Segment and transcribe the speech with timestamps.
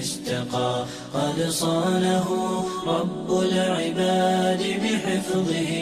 [0.00, 2.28] استقى قد صانه
[2.86, 5.72] رب العباد بحفظه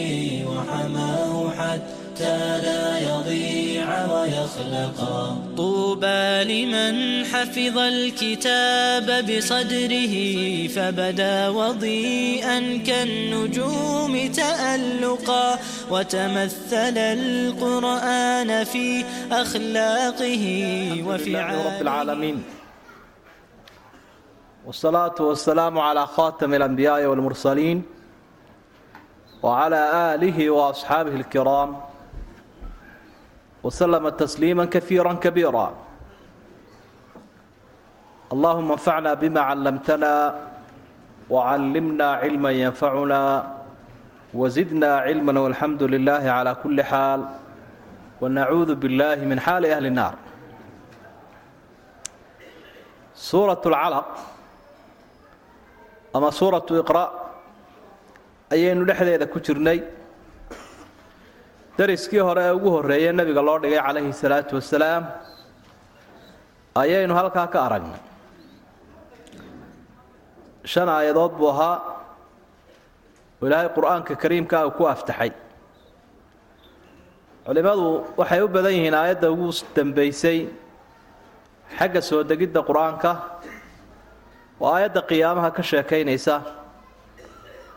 [0.46, 10.14] وحماه حتى لا يضيع ويخلقا طوبى لمن حفظ الكتاب بصدره
[10.68, 15.58] فبدا وضيئا كالنجوم تألقا
[15.90, 20.44] وتمثل القرآن في أخلاقه
[21.06, 22.42] وفي رب العالمين
[24.68, 27.78] wsalaatu wasalaamu calaa khaatami alambiyaai walmursaliin
[29.42, 31.70] wacalaa aalihi waasxaabihi alkiraam
[33.64, 35.66] waslama tasliima kaiira kabiira
[38.34, 40.12] allahuma anfacna bima callamtana
[41.34, 43.20] wacallimna cilma yanfacuna
[44.40, 47.20] wasidna cilma walxamdu lilaahi calaa kulli xaal
[48.20, 50.14] wanacuudu billahi min xaali ahli nnaar
[53.28, 54.36] suurat lcalaq
[56.18, 57.06] ama suuratu iqra'
[58.54, 59.78] ayaynu dhexdeeda ku jirnay.
[61.78, 65.04] Dariskii hore ee ugu horreeye nebiga loo dhigay calayhi salaatu wasalaam
[66.82, 68.00] ayaynu halkaa ka aragnay.
[70.72, 71.76] Shan aayadood buu ahaa.
[73.40, 75.30] Oo ilaahay qur'aanka kariimkaa uu ku aftaxay.
[77.46, 77.86] Culimmadu
[78.20, 80.38] waxay u badan yihiin aayadda ugu dambaysay
[81.78, 83.10] xagga soo degidda qur'aanka
[84.60, 86.34] waa aayadda qiyaamaha ka sheekaynaysa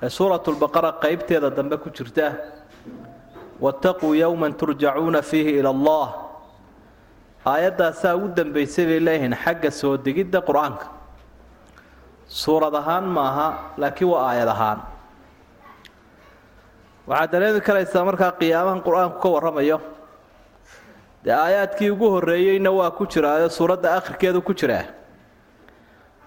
[0.04, 2.28] ee suuratulbaqara qaybteeda dambe ku jirta
[3.64, 6.08] waataquu yowman turjacuuna fiihi ila allah.
[7.46, 10.86] Aayaddaasaa ugu dambaysay bay leeyihiin xagga soo degidda qur'aanka.
[12.42, 13.48] Suurad ahaan maaha
[13.82, 14.80] laakiin waa aayad ahaan.
[17.10, 19.78] Waxaad dareemi karaysaa markaa qiyaamahan qur'aanku ka warramayo.
[21.26, 24.86] Dee aayaadkii ugu horreeyeyna waa ku jiraayo suuradda akhirkeedu ku jiraa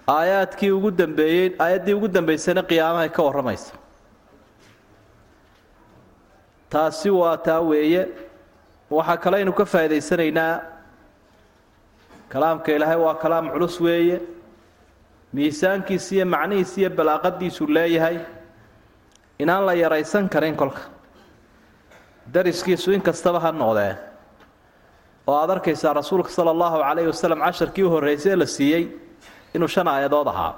[0.07, 3.73] aayaadkii ugu dambeeyey aayaddii ugu dambaysayna qiyaamahay ka warramaysa
[6.69, 8.07] taasi waa taa weeye.
[8.91, 10.61] Waxaa kalaynu ka faa'idaysanaynaa
[12.29, 14.21] kalaamka ilaahay waa kalaam culus weeye.
[15.33, 18.17] Miisaankiisa iyo macnihiisa iyo balaaqadiisu leeyahay.
[19.39, 20.81] Inaan la yaraysan karin kolka.
[22.33, 23.95] Dariskiisu in kastaba ha noqdee.
[25.27, 28.83] Oo aad arkaysaa rasuulka sala allahu calayhi wasalam casharkii u horraysay ee la siiyey
[29.55, 30.53] inuu shan aayadood ahaa.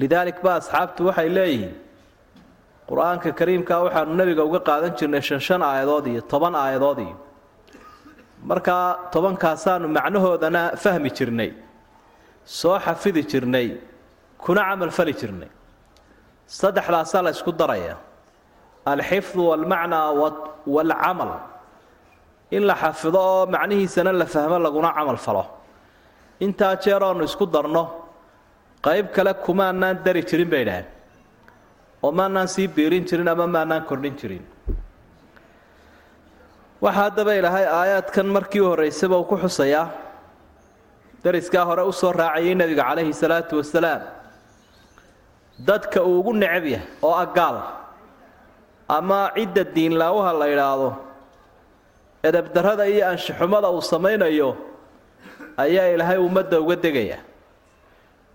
[0.00, 1.74] Lidaalik ba asxaabtu waxay leeyihiin
[2.90, 7.16] qur'aanka kariimkaa waxaanu nebiga uga qaadan jirnay shan shan aayadood iyo toban aayadood iyo
[8.50, 11.50] markaa tobankaasaanu macnahoodana fahmi jirnay
[12.58, 13.68] soo xafidi jirnay
[14.44, 15.50] kuna camal fali jirnay.
[16.58, 17.96] Saddexdaasaa la ysku daraya
[18.92, 20.12] alxifdu walmacnaa
[20.74, 21.30] waalcamal.
[22.56, 25.44] In la xafido oo macnihiisana la fahmo laguna camal falo
[26.40, 27.84] intaa jeer isku darno
[28.82, 30.86] qayb kale kumaanaan dari jirin bay idhaaheen
[32.02, 34.44] oo maanaan sii biirin jirin ama maanaan kordhin jirin.
[36.82, 39.88] Waxaa haddaba ilaahay aayaadkan markii u horraysaba uu ku xusayaa
[41.24, 44.02] dariskaa hore u soo raacayay nebiga calayhi salaatu wasalaam.
[45.68, 47.56] Dadka uu ugu necab yahay oo agaal
[48.88, 50.90] ama cidda diinlaawaha la idhaahdo
[52.28, 54.50] edabdarrada iyo anshaxumada uu samaynayo
[55.56, 57.18] ayaa ilaahay ummadda uga degaya.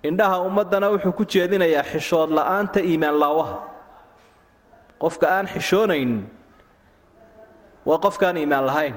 [0.04, 3.57] Indhaha ummaddana wuxuu ku jeedinayaa xishood la'aanta iimaan laawaha.
[5.01, 6.24] Qofka aan xishoonayn
[7.86, 8.95] waa qofkaan iimaan lahayn.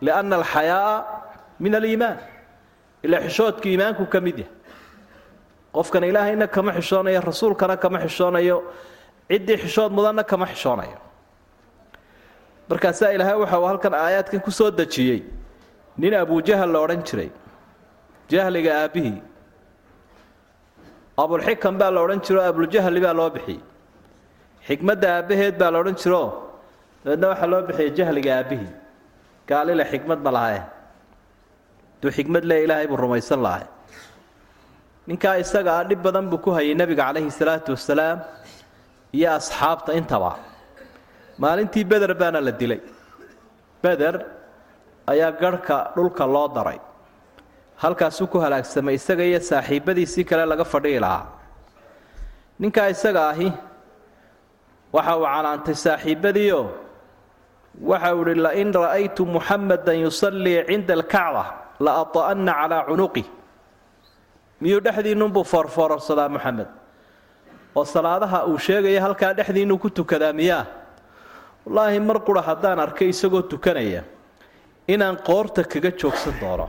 [0.00, 0.96] Lianna alxayaa'a
[1.60, 2.18] min aliimaan.
[3.02, 4.52] Ilaa xishoodku iimaanku ka mid yahay.
[5.74, 8.62] Qofkan ilaahayna kama xishoonayo rasuulkana kama xishoonayo
[9.30, 10.98] ciddii xishood mudanna kama xishoonayo.
[12.70, 15.22] Markaasaa ilaahay waxa uu halkan aayaadkan ku soo dejiyey
[15.98, 17.30] nin abujahal la odhan jiray.
[18.32, 19.18] Jahliga aabbihii.
[21.22, 23.60] Abulxikam baa la odhan jiro abulujahli baa loo bixiyey.
[24.68, 26.26] Xikmadda aabbaheed baa la odhan jiroo
[27.04, 28.72] dabeedna waxaa loo bixiyey jahliga aabbihii.
[29.48, 33.64] Gaalile xikmad ma lahae hadduu xikmad lee ilaahay buu rumaysan lahay
[35.08, 38.18] ninkaa isaga ah dhib badan buu ku hayay nebiga calayhi salaatu wasalaam
[39.16, 40.32] iyo asxaabta intaba.
[41.42, 42.80] Maalintii beder baana la dilay.
[43.82, 44.14] Beder
[45.06, 46.78] ayaa garhka dhulka loo daray.
[47.82, 51.26] Halkaasuu ku halaagsamay isaga iyo saaxiibbadiisii kale laga fadhihi lahaa.
[52.60, 53.52] Ninkaa isaga ahi
[54.92, 56.64] waxa uu canaantay saaxiibbadiioo
[57.90, 61.44] waxa uu idhi lain ra'aytu muxamadan yusallii cinda alkacba
[61.84, 63.24] la ata'anna calaa cunuqi.
[64.60, 66.68] Miyuu dhexdiinnunbuu foorfoorarsadaa moxamed
[67.76, 70.64] oo salaadaha uu sheegaya halkaa dhexdiinnuu ku tukadaa miyaa?
[71.66, 74.02] Wallaahi mar qura haddaan arkay isagoo tukanaya
[74.88, 76.66] inaan qoorta kaga joogsan doono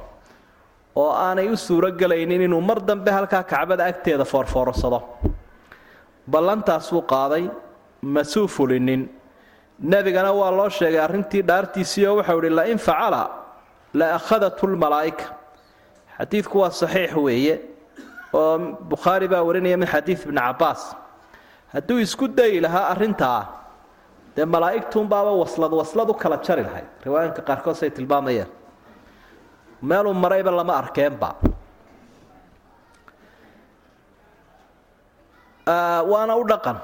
[0.95, 4.99] oo aanay u suuro gelaynin inuu mar dambe halkaa kacbada agteeda foorfoorsado
[6.31, 7.43] ballantaasuu qaaday
[8.01, 9.09] masuu fulinin.
[9.79, 13.21] Nebigana waa loo sheegay arrintii dhaartiisii oo waxau idhi lain facala
[13.93, 15.25] la akhadathu lmalaa'ika
[16.17, 17.55] xadiidku waa saxiix weeye
[18.33, 18.57] oo
[18.89, 20.81] bukhaari baa warinaya min xadiid ibni cabbaas.
[21.73, 23.39] Hadduu isku dayi lahaa arrintaa
[24.37, 28.47] dee malaa'igtuunbaaba waslad waslad u kala jari lahayd riwaayinka qaarkood say tilmaamayeen
[29.81, 31.29] meeluu marayba lama arkeenba.
[36.11, 36.77] Waana u dhaqan.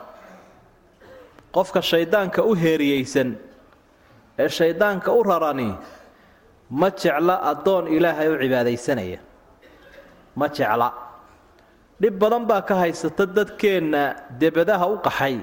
[1.55, 3.29] Qofka shayddaanka u heeriyeysan
[4.39, 5.69] ee shayddaanka u rarani
[6.69, 9.19] ma jecla addoon ilaahay u cibaadaysanaya.
[10.35, 10.89] Ma jecla.
[12.01, 14.03] Dhib badan baa ka haysata dadkeenna
[14.39, 15.35] debadaha u qaxay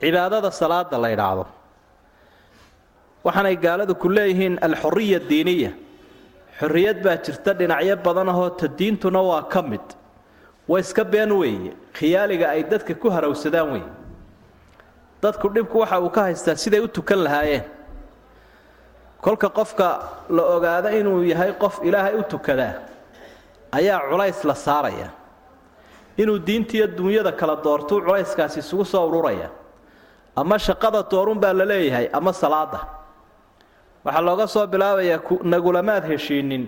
[0.00, 1.44] cibaadada salaada la ydhaahdo
[3.24, 5.72] waxaanay gaaladu ku leeyihiin alxuriya diiniya.
[6.60, 9.80] Xorriyad baa jirta dhinacyo badan ahoo ta diintuna waa ka mid.
[10.68, 11.72] Waa iska been weeye.
[11.92, 13.88] Khiyaaliga ay dadka ku harawsadaan weeye.
[15.22, 17.64] Dadku dhibku waxa uu ka haystaa siday u tukan lahaayeen.
[19.20, 19.88] Kolka qofka
[20.30, 22.74] la ogaado inuu yahay qof ilaahay u tukadaa
[23.72, 25.08] ayaa culays la saaraya.
[26.16, 29.48] Inuu diintiiyo dunyada kala doortuu culayskaasi isugu soo ururaya
[30.40, 32.80] ama shaqada doorun baa la leeyahay ama salaada.
[34.04, 35.20] Waxaa looga soo bilaabayaa
[35.52, 36.64] nagulamaad heshiinin.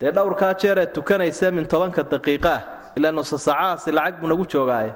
[0.00, 2.60] Dee dhowrkaa jeer eed tukanaysa min tobanka daqiiqaah
[2.96, 4.92] ilaa nusa saacahaasi lacag buu nagu joogaaye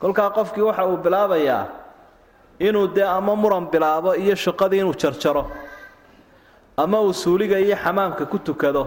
[0.00, 1.64] kolkaa qofkii waxa uu bilaabayaa
[2.66, 5.44] inuu dee ama muran bilaabo iyo shaqadii inuu jarjaro
[6.82, 8.84] ama uu suuliga iyo xamaamka ku tukado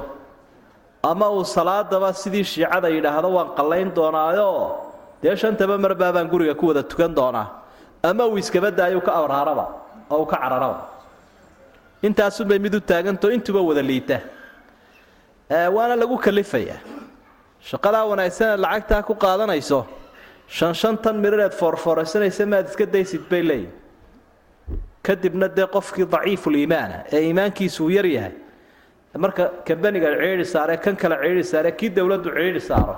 [1.04, 4.60] ama uu salaadaba sidii shiicada yidhaahdo waan qallayn doonaayoo
[5.22, 7.48] dee shantaba marbaa guriga ku wada tukan doonaa.
[8.04, 9.66] Ama uu iskaba daayou ka awraaraba
[10.10, 10.88] oo uu ka cararaba.
[12.04, 14.20] Intaasunbay mid u taagantao intuba wada liita.
[15.50, 16.80] Waana lagu kalifayaa
[17.62, 19.86] shaqadaa wanaagsaneed lacagtaa ku qaadanayso.
[20.48, 20.76] Shan
[21.24, 23.80] mirireed foorfooraysanaysa maad iska daysid bay leeyihiin
[25.04, 28.34] kadibna dee qofkii daciifuliimaana ee iimaankiisu uu yar yahay
[29.18, 32.96] marka kambaniga ciidhi saare kan kale ciidhi saare kii dowladdu ciidhi saaro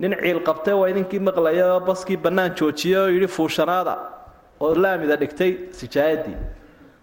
[0.00, 3.94] nin ciil qabtay waa idinkii maqlayao baskii bannaan joojiyey oo yidhi fuushanaada
[4.60, 6.36] oo laamida dhigtay sijaayadii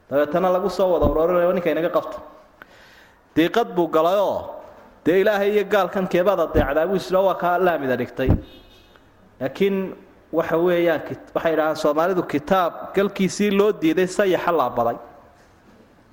[0.09, 2.17] dabeetana lagu soo wada uroorinayo ninka inaga qabta
[3.35, 4.37] diiqad buu galayoo
[5.05, 8.29] dee ilaahay iyo gaalkan keebaad adeecdaa buu isla waa kaa laamida dhigtay.
[9.39, 9.77] Laakiin
[10.37, 11.01] waxa weeyaan
[11.35, 14.97] waxay idhahaan soomaalidu kitaab galkiisii loo diiday sayaxa laabaday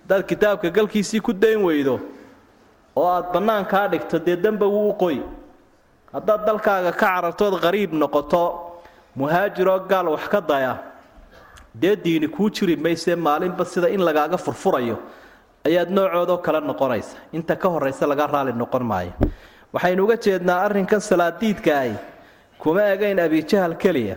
[0.03, 1.95] haddaad kitaabka galkiisii ku dayn weydo
[2.97, 5.17] oo aad bannaankaa dhigto dee demba wuu u qoy
[6.13, 8.43] haddaad dalkaaga ka carartood qariib noqoto
[9.17, 10.77] muhaajiroo gaal wax ka daya
[11.75, 14.97] dee diini kuu jiri maysee maalinba sida in lagaaga furfurayo
[15.65, 17.17] ayaad noocoodoo kale noqonaysa.
[17.33, 19.13] Inta ka horaysa laga raali noqon maayo.
[19.73, 21.95] Waxaynu uga jeednaa arrinkan salaadiidkaahi
[22.59, 24.17] kuma egayn abijahal keliya.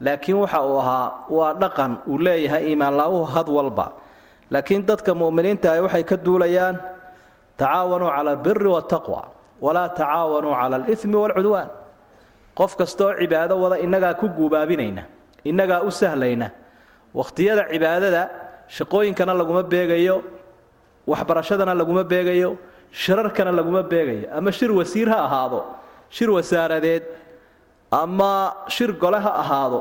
[0.00, 3.92] Laakiin waxa uu ahaa waa dhaqan uu leeyahay iimaanla-uhu had walba.
[4.50, 6.76] Laakiin dadka mu'miniinta ah waxay ka duulayaan
[7.56, 9.22] tacaawanuu cala albiri waataqwa
[9.64, 11.68] walaa tacaawanuu cala alimi waalcudwaan.
[12.58, 15.02] Qof kastaoo cibaado wada innagaa ku guubaabinayna
[15.44, 16.50] innagaa u sahlayna
[17.14, 18.22] wakhtiyada cibaadada
[18.76, 20.16] shaqooyinkana laguma beegayo
[21.06, 22.50] waxbarashadana laguma beegayo
[22.90, 24.28] shirarkana laguma beegayo.
[24.38, 25.60] Ama shir wasiir ha ahaado
[26.10, 27.02] shir wasaaradeed
[27.90, 29.80] ama shir gole ha ahaado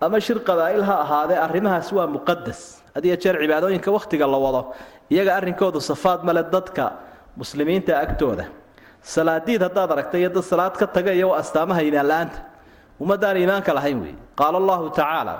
[0.00, 2.60] ama shir qabaa'il ha ahaadee arrimahaas waa muqadas
[2.94, 4.62] had iyo jeer cibaadooyinka wakhtiga la wado
[5.10, 6.84] iyaga arrinkoodu safaad male dadka
[7.36, 8.44] muslimiinta agtooda
[9.02, 12.38] salaadiid haddaad aragta iyo dad salaad ka taga iyo astaamaha iimaanla-aanta
[13.00, 15.34] ummaddaan iimaanka lahayn weeye qaala allahu tacaala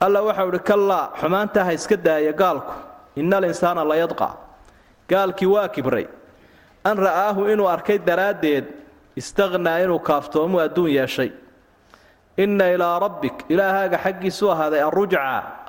[0.00, 2.72] alla waxau idhi kallaa xumaantaa ha iska daaya gaalku
[3.16, 4.28] ina alinsaana la yadqa.
[5.10, 6.06] Gaalkii waa kibray
[6.84, 8.64] an ra'aahu inuu arkay daraaddeed
[9.16, 11.30] istaqhnaa inuu kaaftoomu adduun yeeshay.
[12.38, 15.20] Inna ilaa rabbik ilaahaaga xaggiisuu ahaaday arrujca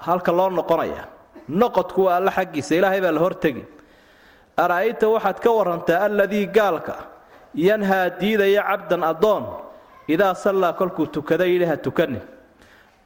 [0.07, 1.03] halka loo noqonaya.
[1.50, 3.63] Noqodku waa alla xaggiisa ilaahay baa la hortegi
[4.57, 6.95] ara'ayta waxaad ka warantaa alladii gaalka
[7.55, 9.43] yanhaa diidaya cabdan addoon
[10.07, 12.22] idaa sallaa kolkuu tukada yidhi ha tukanin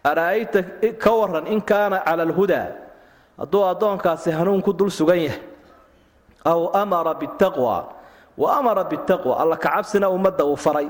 [0.04, 0.64] ara'ayta
[1.04, 2.68] ka waran in kaana cala alhudaa
[3.40, 5.42] hadduu addoonkaasi hanuunku dul sugan yahay
[6.46, 7.78] aw amara bitaqwa
[8.38, 10.88] wa amara bitaqwa alla kacabsina ummadda uu faray.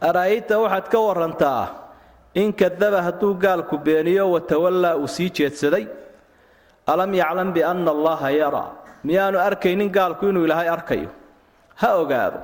[0.00, 1.64] Ara'ayta waxaad ka warantaa
[2.34, 5.84] in kadaba hadduu gaalku beeniyo watawallaa uu sii jeedsaday.
[6.86, 8.68] Alam yaclam bianna allaha yaraa
[9.04, 11.10] miyaanu arkaynin gaalku inuu ilaahay arkayo.
[11.80, 12.38] Ha ogaado.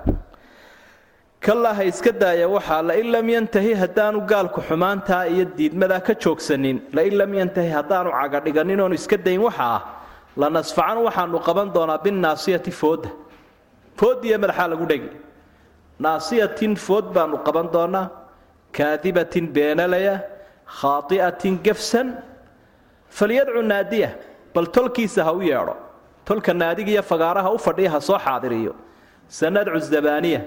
[1.45, 6.79] Kallaa ha iska daaya waxaa lain lam yantahi haddaanu gaalku xumaantaa iyo diidmadaa ka joogsanin
[6.97, 9.69] lain lam yantahi haddaanu cagadhiganin oonu iska dayn waxa
[10.41, 13.11] la nasfacan waxaanu qaban doonaa binnaasiyati foodda
[14.01, 15.11] fooddiiyo madaxaa lagu dhegi.
[16.05, 18.07] Naasiyatin food baanu qaban doonaa
[18.77, 20.15] kaadibatin beenalaya
[20.79, 22.09] khaati'atin gefsan
[23.19, 24.11] falyadcu naadiya
[24.55, 25.75] bal tolkiisa ha u yeedho
[26.27, 28.73] tolka naadigiiyo fagaaraha u fadhiya ha soo xaadiriyo.
[29.39, 30.41] Sanadcu zabaaniya.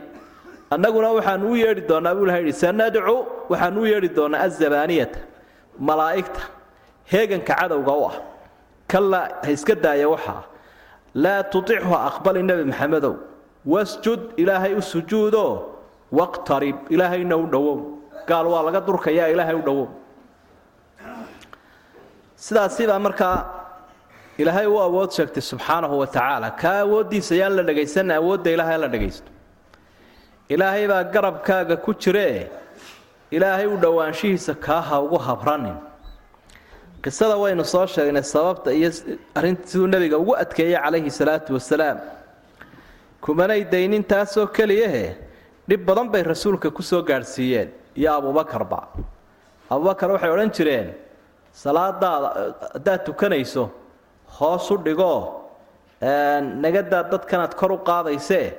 [0.74, 3.16] Annaguna waxaanu u yeedhi doonaa buu ilaha yidhi sanadcu
[3.52, 5.20] waxaanu u yeedhi doonaa azabaaniyata
[5.88, 6.42] malaa'igta
[7.12, 8.16] heeganka cadowga u ah.
[8.92, 10.42] Kalla ha iska daaya waxaa
[11.24, 13.14] laa tutichu ha aqbali nebi maxamedow.
[13.74, 15.54] Wasjud ilaahay u sujuudoo
[16.20, 17.78] waqtarib ilaahayna u dhowow.
[18.30, 19.88] Gaal waa laga durkayaa ilaahay u dhowow.
[22.46, 23.36] Sidaasibaa markaa
[24.42, 28.88] ilaahay u awood sheegtay subxaanahu wa tacaala kaa awooddiisa yaan la dhagaysanna awoodda ilaahay la
[28.94, 29.30] dhagaysto.
[30.54, 32.48] Ilaahay baa garabkaaga ku jiree
[33.32, 35.76] ilaahay u dhowaanshihiisa kaa ha ugu habranin.
[37.04, 38.90] Qisada waynu soo sheegnay sababta iyo
[39.36, 41.98] arrinta siduu nebiga ugu adkeeyey calayhi salaatu wasalaam
[43.22, 45.06] kumanay daynin taasoo keliyahe
[45.70, 47.70] dhib badan bay rasuulka ku soo gaadhsiiyeen.
[48.00, 48.80] Iyo abuubakarba
[49.70, 50.88] abubakar waxay odhan jireen
[51.54, 52.30] salaadaada
[52.74, 53.64] haddaad tukanayso
[54.38, 55.20] hoos u dhigoo
[56.64, 58.54] nagadaa dadkanaad kor u qaadaysee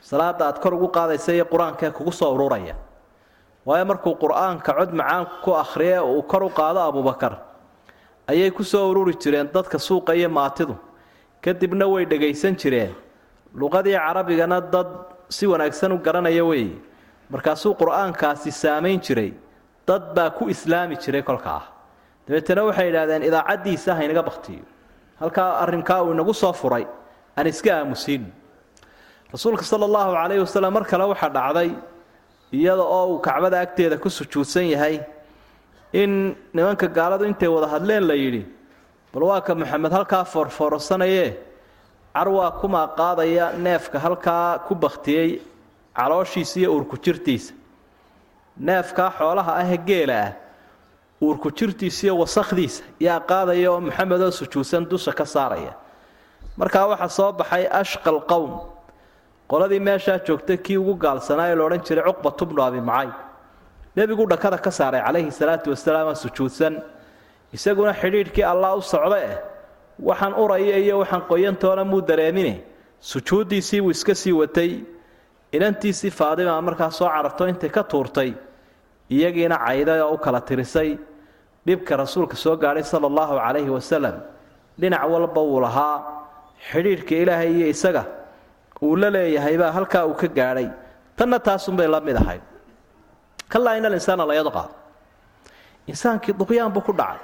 [0.00, 2.74] salaada aad kor ugu qaadaysa iyo qur'aankee kugu soo ururaya
[3.66, 7.34] waayo markuu qur'aanka cod macaan ku akhriye uu kor u qaado abubakar
[8.30, 10.76] ayay ku soo ururi jireen dadka suuqa iyo maatidu.
[11.40, 12.94] Kadibna way dhagaysan jireen.
[13.54, 14.88] Luqadii carabigana dad
[15.30, 16.76] si wanaagsan u garanaya weeye
[17.30, 19.32] markaasuu qur'aankaasi saamayn jiray.
[19.86, 21.62] Dad baa ku islaami jiray kolkaa
[22.26, 24.62] dabeetana waxay yidhahdeen idaacaddiisa ha inaga baktiyo
[25.20, 26.84] halkaa arrinkaa uu inagu soo furay
[27.36, 28.24] aan iska aamusiin.
[29.32, 31.70] Rasuulka sala allahu calayhi wasalam mar kale waxaa dhacday
[32.52, 35.00] iyada oo uu kacbada agteeda ku sujuudsan yahay
[35.92, 38.42] in nimanka gaaladu intay wada hadleen la yidhi
[39.12, 41.30] bal waa ka maxamed halkaa foorfoorsanayee?
[42.18, 45.38] Carwaa kumaa qaadaya neefka halkaa ku baktiyey
[45.96, 47.54] calooshiisa iyo uurku jirtiisa
[48.58, 50.32] neefkaa xoolaha ahee geela ah
[51.22, 55.72] uurku jirtiisa iyo wasakhdiisa yaa qaadaya oo maxamedoo sujuudsan dusha ka saaraya.
[56.56, 58.52] Markaa waxaa soo baxay ashqal qowm
[59.50, 63.10] qoladii meeshaa joogtay kii ugu gaalsanaa ee laodhan jiray cuqbat bnu abi macay
[63.96, 66.74] nebigu dhakada ka saaray calayhi salaatu wasalaam sujuudsan.
[67.52, 69.38] Isaguna xidhiidhkii allah u socda eh.
[70.08, 72.60] Waxaan uraya iyo waxaan qoyantoona muu dareemine?
[73.00, 74.84] Sujuuddiisii buu iska sii watay.
[75.52, 78.34] Inantiisii faadima markaa soo cararto intay ka tuurtay
[79.10, 80.98] iyagiina cayday oo u kala tirisay
[81.66, 84.16] dhibka rasuulka soo gaadhay sala allahu calayhi wasalam
[84.80, 85.96] dhinac walba wuu lahaa.
[86.70, 88.02] Xidhiidhka ilaahay iyo isaga
[88.82, 90.68] uu la leeyahaybaa halkaa uu ka gaadhay.
[91.16, 92.42] Tanna taasunbay la mid ahayd
[93.48, 94.64] kalaa ina alinsaana la yadqa
[95.86, 97.20] insaankii duqyaan buu ku dhacay.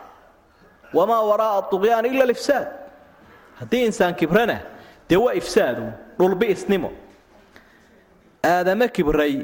[0.95, 2.67] Wamaa waraa'a duqyaan ila alifsaad.
[3.61, 4.57] Haddii insaan kibrana
[5.09, 5.85] dee waa ifsaadu
[6.19, 6.91] dhulbi isnimo.
[8.45, 9.35] Aadame kibray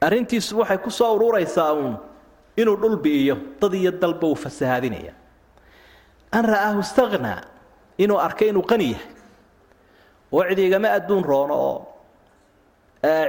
[0.00, 1.96] arrintiisu waxay ku soo ururaysaa uun
[2.56, 5.12] inuu dhulbi'iyo dad iyo dalba uu fasahaadinaya
[6.32, 7.40] an ra'aahu istaqnaa
[7.98, 9.10] inuu arkay inuu qani yahay.
[10.32, 11.78] Oo cidigama adduun roono oo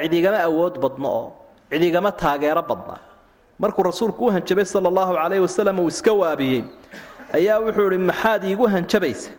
[0.04, 1.28] cidigama awood badno oo
[1.72, 2.98] cidigama taageero badna.
[3.60, 6.64] Markuu rasuulku u hanjabay sala allahu calayhi wasalam uu iska waabiyey
[7.38, 9.32] ayaa wuxuu idhi maxaad iigu hanjabaysa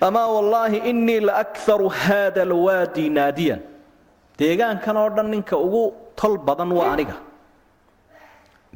[0.00, 3.60] amaa wallaahi innii la akaru haada alwaadi naadiyan
[4.42, 5.82] deegaankan oo dhan ninka ugu
[6.18, 7.14] tol badan waa aniga.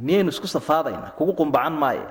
[0.06, 2.06] Miyaynu isku safaadaynaa kugu qumbacan maaye.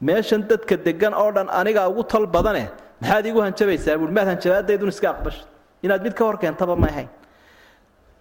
[0.00, 2.64] Meeshan dadka degan oo dhan aniga ugu tol badane
[3.00, 5.44] maxaad iigu hanjabaysaa buui maad hanjabaadaydun iska aqbasha?
[5.84, 7.08] Inaad mid ka hor keentaba ma ahayn.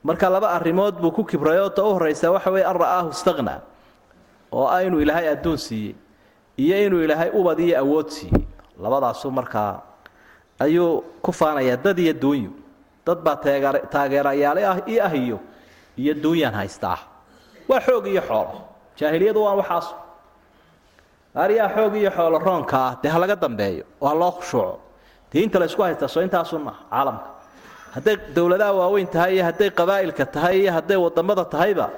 [0.03, 3.59] Marka laba arrimood buu ku kibrayoo ta u horraysaa waxa weye an ra'aahu istaqnaa
[4.51, 5.95] oo ah inuu ilaahay adduun siiyey
[6.57, 8.43] iyo inuu ilaahay ubad iyo awood siiyey.
[8.83, 9.81] Labadaasu markaa
[10.59, 12.51] ayuu ku faanayaa dad iyo duunyu
[13.07, 13.35] dad baa
[13.93, 16.97] taageerayaale ah i ah iyo duunyaan haystaa.
[17.69, 18.55] Waa xoog iyo xoolo.
[18.99, 19.87] Jaahiliyadu waa waxaas.
[21.35, 23.83] Aryaa xoog iyo xoolo roonka ah dee ha dambeeyo.
[24.01, 24.79] Oo ha loo khushuuco
[25.31, 27.27] dee inta la isku haysta soo intaasun caalamka.
[27.95, 31.89] Hadday dowladaha waaweyn tahay iyo hadday qabaa'ilka tahay iyo hadday waddamada tahayba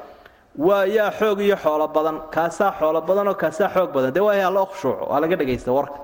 [0.58, 2.18] waa yaa xoog iyo xoolo badan.
[2.36, 4.14] Kaasaa xoolo badan oo kaasaa xoog badan.
[4.14, 6.00] Dee waa ha loo khushuuco waa laga dhagaysta warka.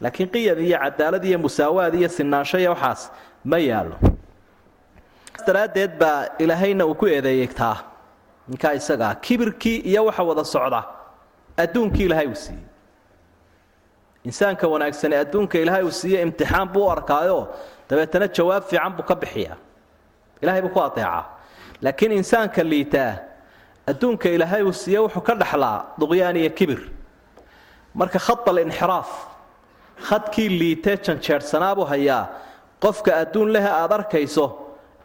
[0.00, 3.10] Laakiin qiyam iyo cadaalad iyo musaawaad iyo sinaansho iyo waxaas
[3.44, 3.96] ma yaallo
[5.46, 7.76] daraaddeed baa ilaahayna uu ku eedeeyey taa
[8.48, 10.80] ninkaa isagaa kibirkii iyo waxa wada socda
[11.62, 12.64] adduunkii ilaahay uu siiyey.
[14.28, 17.48] Insaanka wanaagsane adduunka ilaahay uu siiye imtixaan buu u arkaayo
[17.88, 19.56] dabeetana jawaab fiican buu ka bixiyaa.
[20.42, 21.24] Ilahay buu ku adeecaa.
[21.82, 23.12] Laakiin insaanka liitaa
[23.90, 26.80] adduunka ilaahay uu siiye wuxuu ka dhaxlaa duqyaan iyo kibir.
[27.94, 29.10] Marka khad alinxiraaf
[30.08, 32.24] khadkii liitee janjeersanaabuu hayaa.
[32.82, 34.46] Qofka adduun leh aad arkayso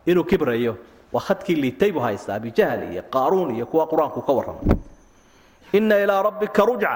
[0.05, 0.73] inuu kibrayo
[1.13, 4.67] waa khadkii liitay buu haystaa abijahl iyo qaaruun iyo kuwa qur'aanku ka warramay
[5.73, 6.93] inna ilaa rabbika rujca.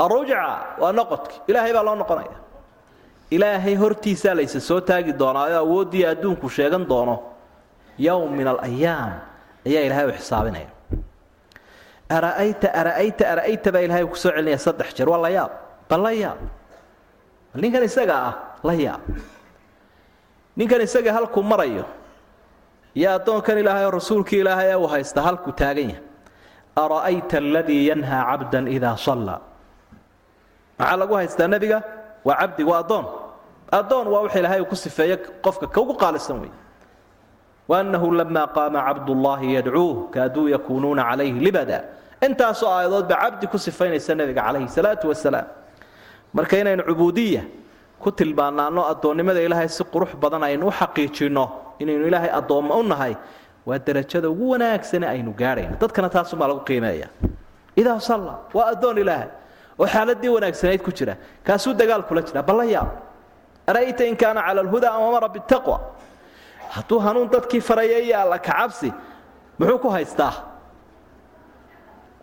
[0.00, 0.40] Arujca
[0.80, 2.36] waa noqodki ilaahay baa loo noqonaya.
[3.30, 7.16] Ilaahay hortiisaa laysa soo taagi doonaayo awooddii adduunku sheegan doono.
[7.98, 9.12] Yowm min alayaam
[9.66, 10.70] ayaa ilahay u xisaabinaya.
[12.10, 15.08] Ara'ayta ara'ayta ara'ayta baa ilahay ku soo celinaya saddex jeer.
[15.08, 15.52] Waa la yaab.
[15.88, 16.38] Bal la yaab.
[17.54, 19.00] Ninkan isaga ah la yaab.
[20.56, 21.84] Ninkan isaga halkuu marayo
[22.98, 26.02] iyo addoonkan ilaahay oo rasuulkii ilaahay ee uu haysta halkuu taagan yahay.
[26.82, 29.40] Ara'ayta aladii yanhaa cabdan idaa sallaa
[30.78, 31.78] maxaa lagu haystaa nebiga?
[32.24, 33.04] Waa cabdi waa addoon.
[33.78, 36.50] Addoon waa wix ilaahay ku sifeeye qofka kaugu qaalisan wey
[37.70, 41.78] waannahu lamaa qaama cabdullaahi yadcuuh kaaduu yakuunuuna calayhi libada.
[42.26, 45.46] Intaasoo aayadood baa cabdi ku sifaynaysa nebiga calayhi salaatu wasalaam
[46.36, 47.42] marka inaynu cubuudiya
[48.02, 51.44] ku tilmaanaano addoonnimada ilaahay si qurux badan aynu u xaqiijinno
[51.82, 53.14] inaynu ilaahay addoommo u nahay
[53.68, 57.08] waa derajada ugu wanaagsane aynu gaadhayno dadkana taasumaa lagu qiimeeya
[57.80, 59.28] idaa salla waa addoon ilaahay
[59.80, 61.14] oo xaaladii wanaagsanayd ku jira
[61.46, 62.42] kaasuu dagaal kula jira.
[62.48, 62.88] Balla yaab
[63.70, 65.76] ara'ayta in kaana cala alhudaa am amara bitaqwa
[66.74, 68.88] hadduu hanuun dadkii faraya iyo alla kacabsi
[69.58, 70.34] muxuu ku haystaa?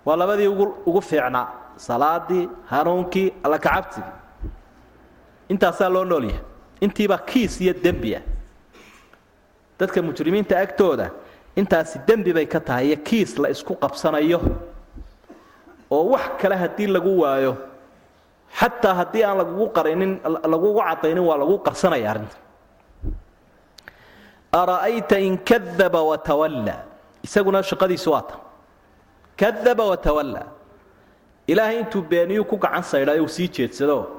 [0.06, 0.48] Waa labadii
[0.90, 4.14] ugu fiicnaa salaadii hanuunkii alla kacabsigii
[5.50, 6.42] intaasaa loo nool yahay.
[6.82, 8.22] Intiibaa kiis iyo dembi ah.
[9.80, 11.12] Dadka mujrimiinta agtooda
[11.56, 14.40] intaasi dembi bay ka tahay iyo kiis la isku qabsanayo.
[15.92, 17.58] Oo wax kale haddii lagu waayo
[18.60, 22.36] xataa haddii aan lagugu qarinin lagugu cadaynin waa lagu qarsanaya arrinta
[24.52, 26.76] ara'ayta in kadaba watawalla
[27.24, 28.36] isaguna shaqadiisu waa ta
[29.38, 30.44] kadaba watawalla
[31.48, 34.17] ilaahay intuu beeniyuu ku gacan saydhay uu sii jeedsado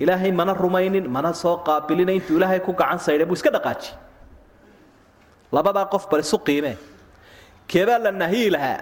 [0.00, 3.90] ilaahay mana rumaynin mana soo qaabilina intuu ilaahay ku gacan saydhay buu iska dhaqaaji.
[5.52, 6.76] Labadaa qof bal isu qiimee
[7.70, 8.80] keebaa la nahyi lahaa?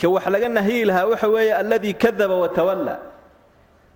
[0.00, 1.06] Ka wax laga nahyi lahaa?
[1.10, 2.94] Waxa weeye alladii kadaba watawalla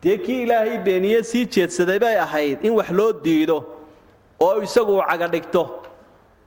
[0.02, 3.58] dee kii ilaahay beeniye sii jeedsaday bay ahayd in wax loo diido
[4.40, 5.62] oo isagu uu cagadhigto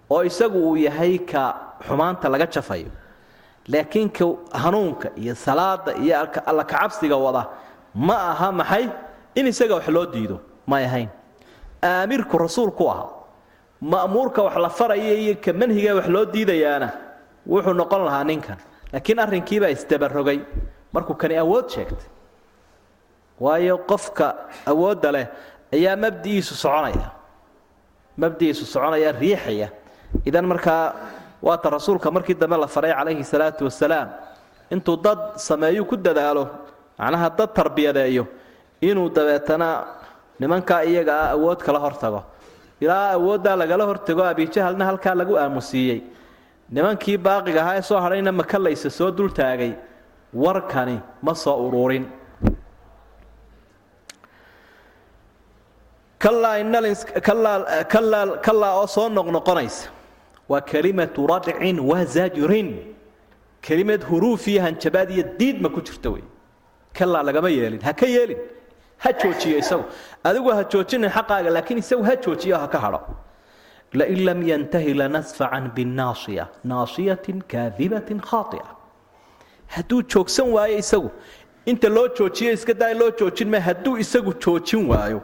[0.10, 1.44] oo isagu uu yahay ka
[1.88, 2.90] xumaanta laga jafayo.
[3.68, 4.26] Laakiin ka
[4.64, 6.16] hanuunka iyo salaada iyo
[6.50, 7.44] alla kacabsiga wada
[7.96, 8.86] ma aha maxay
[9.36, 11.10] in isaga wax loo diido may ahayn.
[11.84, 13.10] Aamirku rasuulku ahaa
[13.82, 16.90] ma'muurka wax la faraya iyo ka manhiga wax loo diidayaana
[17.48, 18.58] wuxuu noqon lahaa ninkan.
[18.94, 20.40] Laakiin arrinkiibaa isdabarogay.
[20.94, 22.08] Markuu kani awood sheegtay
[23.40, 24.28] waayo qofka
[24.66, 25.26] awoodda leh
[25.74, 27.12] ayaa mabdi'iisu soconaya.
[28.18, 29.70] Mabdi'iisu soconaya riixaya.
[30.26, 30.94] Idan markaa
[31.42, 34.10] waata rasuulka markii dambe la faray calayhi salaatu wasalaam
[34.72, 36.48] intuu dad sameeyu ku dadaalo
[36.98, 38.24] macnaha dad tarbiyadeeyo
[38.90, 39.68] inuu dabeetana
[40.40, 42.22] nimankaa iyaga ah awood kala hortago.
[42.84, 46.00] Ilaa awooddaa lagala hortago abijahalna halkaa lagu aamusiiyey.
[46.76, 49.72] Nimankii baaqiga ahaa ee soo hadhayna maka laysa soo dultaagay
[50.44, 52.06] warkani ma soo ururin
[58.46, 59.90] kallaa oo soo noqnoqonaysa
[60.50, 62.70] waa kelimatu radcin wa zajrin
[63.62, 66.24] kelimad huruuf iyo hanjabaad iyo diidma ku jirta wey.
[66.98, 68.38] Kallaa lagama yeelin ha ka yeelin
[69.04, 69.84] ha joojiyo isagu.
[70.28, 73.00] Adigu ha joojinin xaqaaga laakiin isagu ha joojiyo ha ka hadho
[74.00, 76.46] lain lam yantahi lanasfacan binnaasiya.
[76.72, 78.66] Naasiyatin kaadibatin khaaia
[79.76, 81.10] hadduu joogsan waayo isagu
[81.72, 85.20] inta loo joojiyo iska daa loo joojin ma hadduu isagu joojin waayo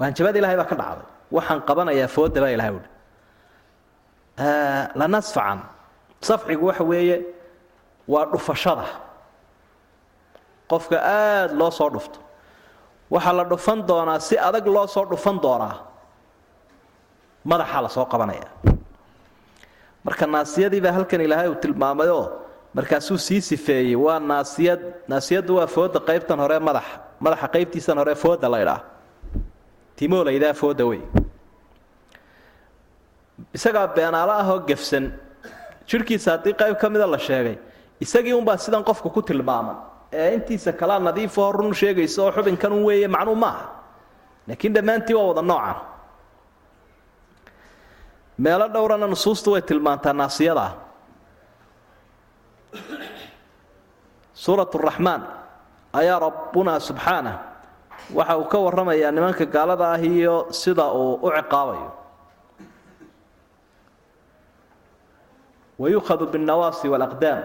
[0.00, 1.06] hanjabada ilahay baa ka dhacday.
[1.36, 2.88] Waxaan qabanayaa fooda baa ilahay uhi.
[5.00, 5.58] Lanasfacan
[6.28, 7.16] safcigu waxa weeye
[8.08, 8.84] waa dhufashada.
[10.70, 12.18] Qofka aada loo soo dhufto
[13.10, 15.76] waxaa la dhufan doonaa si adag loo soo dhufan doonaa.
[17.44, 18.48] Madaxaa la soo qabanaya.
[20.04, 22.24] Marka naasiyadii baa halkan ilaahay uu tilmaamayoo
[22.74, 28.48] markaasuu sii sifeeyey waa naasiyad naasiyaddu waa fooda qaybtan hore madaxa madaxa qaybtiisan hore fooda
[28.52, 28.80] la ydhaa
[29.96, 31.00] timoolaydaa fooda wey
[33.54, 35.12] isagaa beenaalo ahoo gefsan.
[35.88, 37.56] Jidhkiisa haddii qayb ka mida la sheegay.
[38.00, 39.76] Isagii unbaa sidan qofka ku tilmaaman
[40.12, 43.64] ee intiisa kalaa nadiifoo run sheegaysa oo xubinkan weeye macnuu maaha
[44.48, 45.76] laakiin dhammaantii waa wada noocan.
[48.38, 50.70] Meelo dhowrana nusuustu way tilmaantaa naasiyadaa
[54.34, 55.22] suurat raxmaan
[55.92, 57.36] ayaa rabbuna subxaanah
[58.14, 61.90] waxa uu ka warramayaa nimanka gaalada ah iyo sida uu u ciqaabayo.
[65.78, 67.40] Wayukhadu biاnnawaasi wاlaqdaam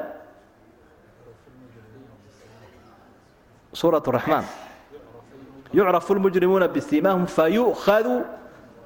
[3.74, 4.46] suurat raxmaan
[5.74, 8.16] yucrafu lmujrimuuna bisiimaahum fayu'khadu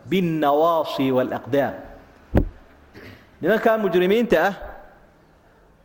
[0.09, 1.73] biاnnawaasi wاlaqdaam
[3.41, 4.53] nimankaa mujrimiinta ah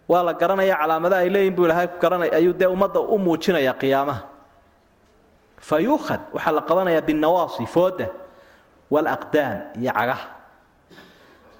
[0.09, 4.23] waa la garanaya calaamada ay leeyihiin buu ilahay garanay ayuu dee ummadda u muujinaya qiyaamaha.
[5.69, 8.07] Fa yuukhad waxaa la qabanayaa binnawaasi fooda
[8.91, 10.27] walaqdaam iyo cagaha.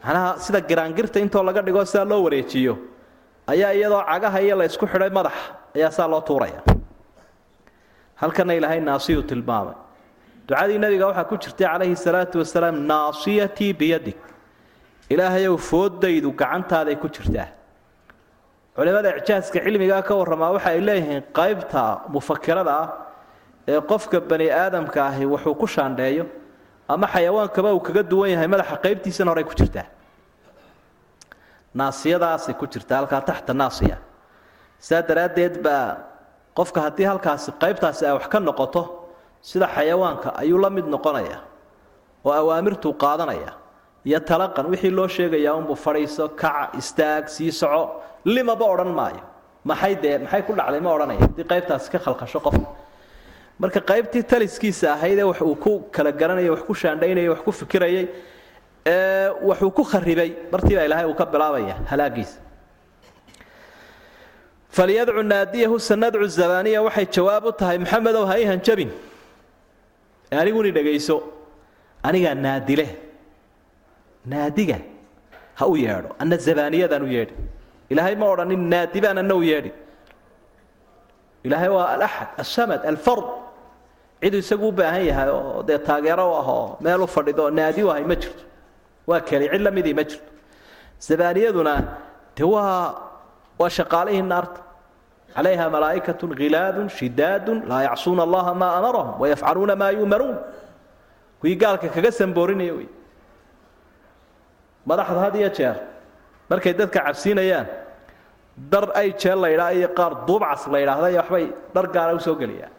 [0.05, 2.75] Macnaha sida giraangirta intoo laga dhigo sidaa loo wareejiyo.
[3.47, 5.45] Ayaa iyadoo cagaha iyo la ysku xidhay madaxa
[5.77, 6.61] ayaa saa loo tuuraya
[8.23, 9.75] halkana ilaahay naasiyuu tilmaamay.
[10.49, 14.19] Ducadii nabiga waxaa ku jirtay calayhi salaatu wasalaam naasiyatii biyadig
[15.13, 17.49] ilaahayow foodaydu gacantaaday ku jirtaa.
[18.77, 21.83] Culimada icjaaska cilmigaa ka warramaa waxa ay leeyihiin qaybta
[22.15, 22.89] mufakirada ah
[23.73, 26.25] ee qofka bani aadamka ahi wuxuu ku shaandheeyo
[26.93, 29.87] ama xayawaankaba uu kaga duwan yahay madaxa qaybtiisana horey ku jirtaa.
[31.75, 33.97] Naasiyadaasay ku jirtaa halkaa taxta naasiya.
[34.85, 35.87] Sidaa daraaddeed baa
[36.59, 38.83] qofka haddii halkaasi qaybtaasi ay wax ka noqoto
[39.49, 41.39] sida xayawaanka ayuu la mid noqonaya
[42.25, 43.53] oo awaamirtuu qaadanaya
[44.09, 47.83] iyo talaqan wixii loo sheegayaa unbuu fadhiiso kaca istaag sii soco
[48.25, 49.23] limaba odhan maayo.
[49.65, 52.67] Maxay dee maxay ku dhacday ma odhanaya haddii qaybtaasi ka khalkhasho qofka
[53.63, 58.05] marka qaybtii taliskiisa ahaydee wax uu ku kala garanayay wax ku shaandhaynayay wax ku fikirayay
[59.49, 62.39] waxuu ku kharibay martiibaa ilaahay uu ka bilaabaya halaagiisa
[64.77, 68.91] falyadcu naadiyahu sanadcu zabaniya waxay jawaab u tahay maxamedow ha ii hanjabin.
[70.41, 71.17] Aniguni dhegayso
[72.09, 72.87] anigaa naadile
[74.33, 74.79] naadiga
[75.59, 76.11] ha u yeedho.
[76.23, 77.35] Anna zabaniyadaan u yeedhi.
[77.93, 79.73] Ilaahay ma odhanin naadibaan anna u yeedhi.
[81.47, 83.25] Ilaahay waa alaxad asamad alfard.
[84.23, 87.83] Ciduu isagu u baahan yahay oo dee taageero u ah oo meel u fadhido naadi
[87.87, 88.43] u ahay ma jirto.
[89.09, 90.31] Waa keli cid la midii ma jirto.
[91.07, 91.75] Zabaniyaduna
[92.37, 92.95] de waa
[93.59, 94.61] waa shaqaalihii naarta
[95.35, 100.37] calayha malaa'ikatun khilaadun shidaadun laa yacsuuna allaha maa amarahum wayafcaluuna maa yu'maruun
[101.41, 102.89] kuwii gaalka kaga samboorinaya wey.
[104.87, 105.77] Madaxda had iyo jeer
[106.51, 107.67] markay dadka cabsiinayaan
[108.73, 112.21] dar ay jeel la ydhaa iyo qaar duubcas la ydhaahda iyo waxbay dhar gaara u
[112.21, 112.73] soo geliyaan.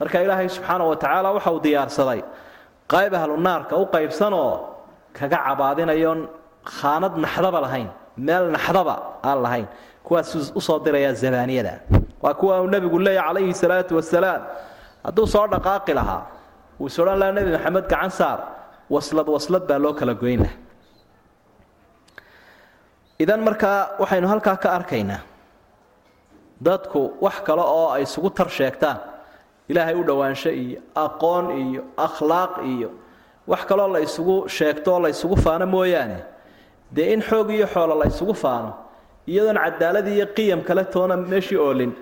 [0.00, 2.20] Marka ilaahay subxaana wa tacaala waxa uu diyaarsaday
[2.92, 3.12] qayb
[3.46, 4.52] naarka u qaybsanoo
[5.18, 6.20] kaga cabaadinayoon
[6.64, 7.88] khaanad naxdaba lahayn
[8.26, 9.66] meel naxdaba aan lahayn.
[10.06, 11.74] Kuwaasuu u soo dirayaa zabaaniyada
[12.22, 14.42] waa kuwa uu nebigu leeya calayhi salaatu wasalaam
[15.04, 16.22] hadduu soo dhaqaaqi lahaa
[16.80, 18.38] wuu is odhan lahaa nebi maxamed gacan saar.
[18.90, 20.56] Waslad waslad baa loo kala goyn laha
[23.22, 25.20] idan markaa waxaynu halkaa ka arkaynaa
[26.66, 28.98] dadku wax kale oo ay isugu tar sheegtaan.
[29.68, 32.90] Ilaahay u dhowaansho iyo aqoon iyo akhlaaq iyo
[33.46, 36.18] wax kaloo la isugu sheegto oo la isugu faano mooyaane
[36.96, 38.70] dee in xoog iyo xoolo la isugu faano
[39.30, 41.92] iyadoon cadaalad iyo qiyam kale toona meeshii oolin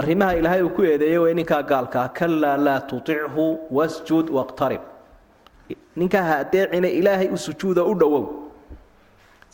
[0.00, 4.82] arrimaha ilaahay uu ku eedeeyey way ninkaa gaalkaa kalaa laa tutichu wasjud waqtarib.
[6.00, 8.24] Ninkaa ha adeecina ilaahay u sujuuda u dhowow.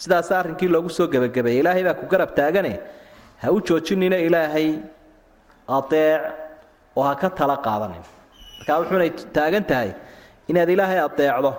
[0.03, 2.73] Sidaasa arrinkii loogu soo gebagabeeyey ilaahay baa ku garab taagane
[3.43, 4.69] ha u joojinina ilaahay
[5.79, 6.23] adeec
[6.97, 8.05] oo ha ka tala qaadanin.
[8.59, 9.91] Markaa wuxuunay taagan tahay
[10.51, 11.51] inaad ilaahay adeecdo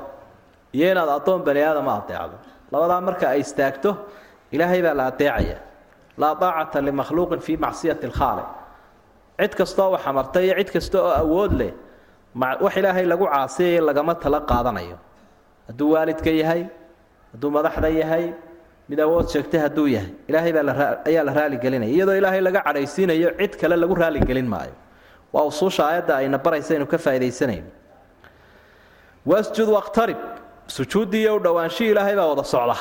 [0.75, 2.37] iyo inaad addoon bani aadama adeecdo
[2.73, 3.91] labadaa marka ay istaagto
[4.55, 5.57] ilaahay baa la adeecaya.
[6.21, 8.47] Laa daacata limakhluuqin fii macsiyati alkhaaliq
[9.41, 11.71] cid kastoo wax amartay iyo cid kasta oo awood leh
[12.63, 14.97] wax ilaahay lagu caasiyaya lagama tala qaadanayo.
[15.67, 16.61] Hadduu waalidka yahay
[17.33, 18.25] hadduu madaxda yahay
[18.89, 23.53] mid awood sheegtay hadduu yahay ilaahay baa ayaa la raaligelinaya iyadoo ilaahay laga cadhaysiinayo cid
[23.61, 24.75] kale lagu raaligelin maayo.
[25.33, 27.69] Waa usuusha aayadda ayna baraysa aynu ka faaidaysanayno
[29.31, 30.17] wasjud waqtarib
[30.67, 32.75] sujuuddii u dhowaanshihii ilaahay baa wada socda.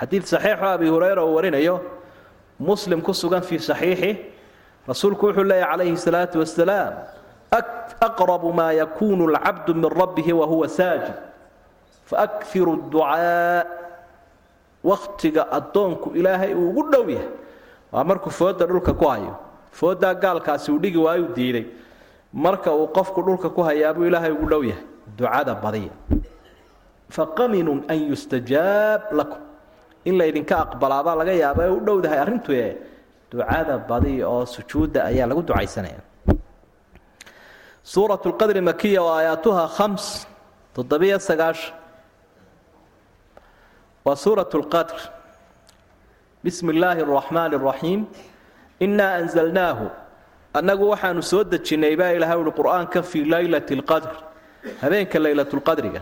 [0.00, 1.80] Xadiid saxiixo abi hurayra uu warinayo
[2.58, 4.16] muslim ku sugan fii saxiixi
[4.88, 6.94] rasuulku wuxuu leeyahy calayhi salaatu wasalaam
[8.00, 11.14] aqrabu maa yakuunu alcabdu min rabbihi wahuwa saajid
[12.10, 13.64] faakfiru ducaa
[14.84, 17.28] wakhtiga addoonku ilaahay uu ugu dhow yahay.
[17.92, 19.36] Waa markuu fooda dhulka ku hayo.
[19.72, 21.66] Foodaa gaalkaasi uu dhigi waayu diiday.
[22.32, 24.82] Marka uu qofku dhulka ku hayaabuu ilaahay ugu dhow yahay.
[25.16, 25.92] Ducada badiya
[27.16, 29.40] faqaminun an yustajaab lakum.
[30.08, 32.70] In laydinka aqbalaabaa laga yaaba u dhowdahay arrintu ee
[33.30, 36.00] ducada badiya oo sujuudda ayaa lagu ducaysanaya.
[37.92, 40.04] Suurat lqadri makiya oo aayaatuha khams
[40.74, 41.74] toddobiyo sagaashan
[44.04, 44.98] waa suurat lqadr
[46.44, 48.00] bismi illaahi araxmaani araxiim
[48.84, 49.86] innaa anzalnaahu.
[50.58, 54.10] Annagu waxaanu soo dejinnay baa ilahay uhi qur'aanka fii laylati lqadr
[54.82, 56.00] habeenka laylatulqadriga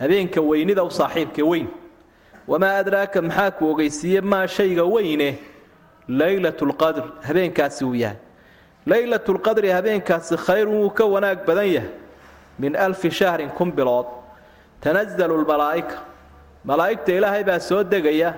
[0.00, 1.68] habeenka weynida u saaxiibka weyn.
[2.48, 5.38] Wamaa adraaka maxaa ku ogeysiiye maa shayga weyne?
[6.08, 8.16] Laylatulqadr habeenkaasi uu yahay.
[8.86, 11.90] Laylatulqadri habeenkaasi khayrun wuu ka wanaag badan yahay.
[12.58, 14.06] Min alfi shahrin kun bilood.
[14.80, 15.96] Tanazalu lmalaa'ika
[16.64, 18.34] malaa'igta ilaahay baa soo degaya.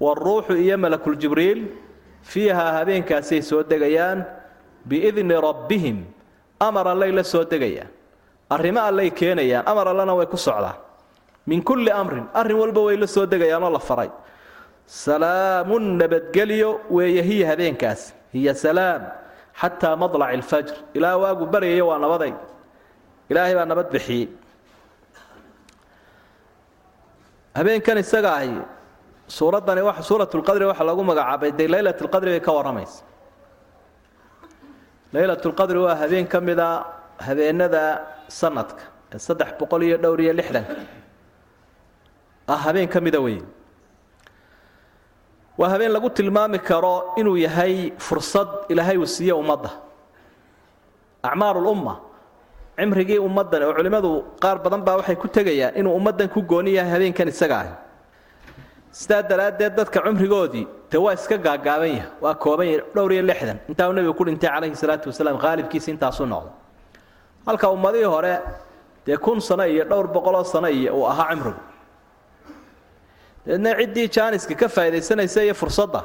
[0.00, 1.66] Waaruuxu iyo malakuljibriil
[2.22, 4.24] fiihaa habeenkaasay soo degayaan.
[4.86, 6.04] Biidni rabbihim
[6.60, 7.88] amar allay la soo degayaan
[8.50, 10.76] arrimo allay keenayaan amar allana way ku socdaan
[11.46, 14.10] min kulli amrin arrin walba way la soo degayaanoo la faray.
[14.86, 17.56] Salaamun nabadgelyo weeye hiya
[18.32, 19.02] hiya salaam
[19.60, 20.74] xataa madlaci alfajr.
[20.94, 22.34] Ilaa waagu baryaya waa nabaday.
[23.30, 24.28] Ilaahay baa nabad bixiyey.
[27.54, 28.58] Habeenkan isaga ahi
[29.28, 33.02] suuraddani suurat lqadri waxaa lagu magacaabay dee leylat lqadri bay ka warramaysa.
[35.14, 36.84] Leylat lqadri waa habeen ka mida
[37.26, 37.82] habeenada
[38.28, 38.82] sanadka
[39.14, 40.74] ee saddex boqol iyo dhowr iyo lixdanka
[42.52, 43.38] ah habeen ka mida wey
[45.58, 49.70] waa habeen lagu tilmaami karo inuu yahay fursad ilaahay uu siiye ummadda.
[51.22, 51.94] Acmaaru lumma
[52.78, 54.10] cimrigii ummaddan oo culimmadu
[54.42, 57.72] qaar badan baa waxay ku tegayaan inuu ummaddan ku gooni yahay habeenkan isaga ahi.
[59.00, 63.58] Sidaa daraaddeed dadka cumrigoodii dee waa iska gaagaaban yahay waa kooban yahay dhowr iyo lixdan.
[63.70, 66.50] Intaa uu nebigu ku dhintay calayhi salaatu wasalaam haalibkiisa intaasuu noqdo
[67.46, 68.34] halka ummadihii hore
[69.06, 71.60] dee kun sano iyo dhowr boqoloo sano iyo uu ahaa cimrigu.
[73.46, 76.04] Deedna ciddii jaaniska ka faa'iidaysanaysa iyo fursadda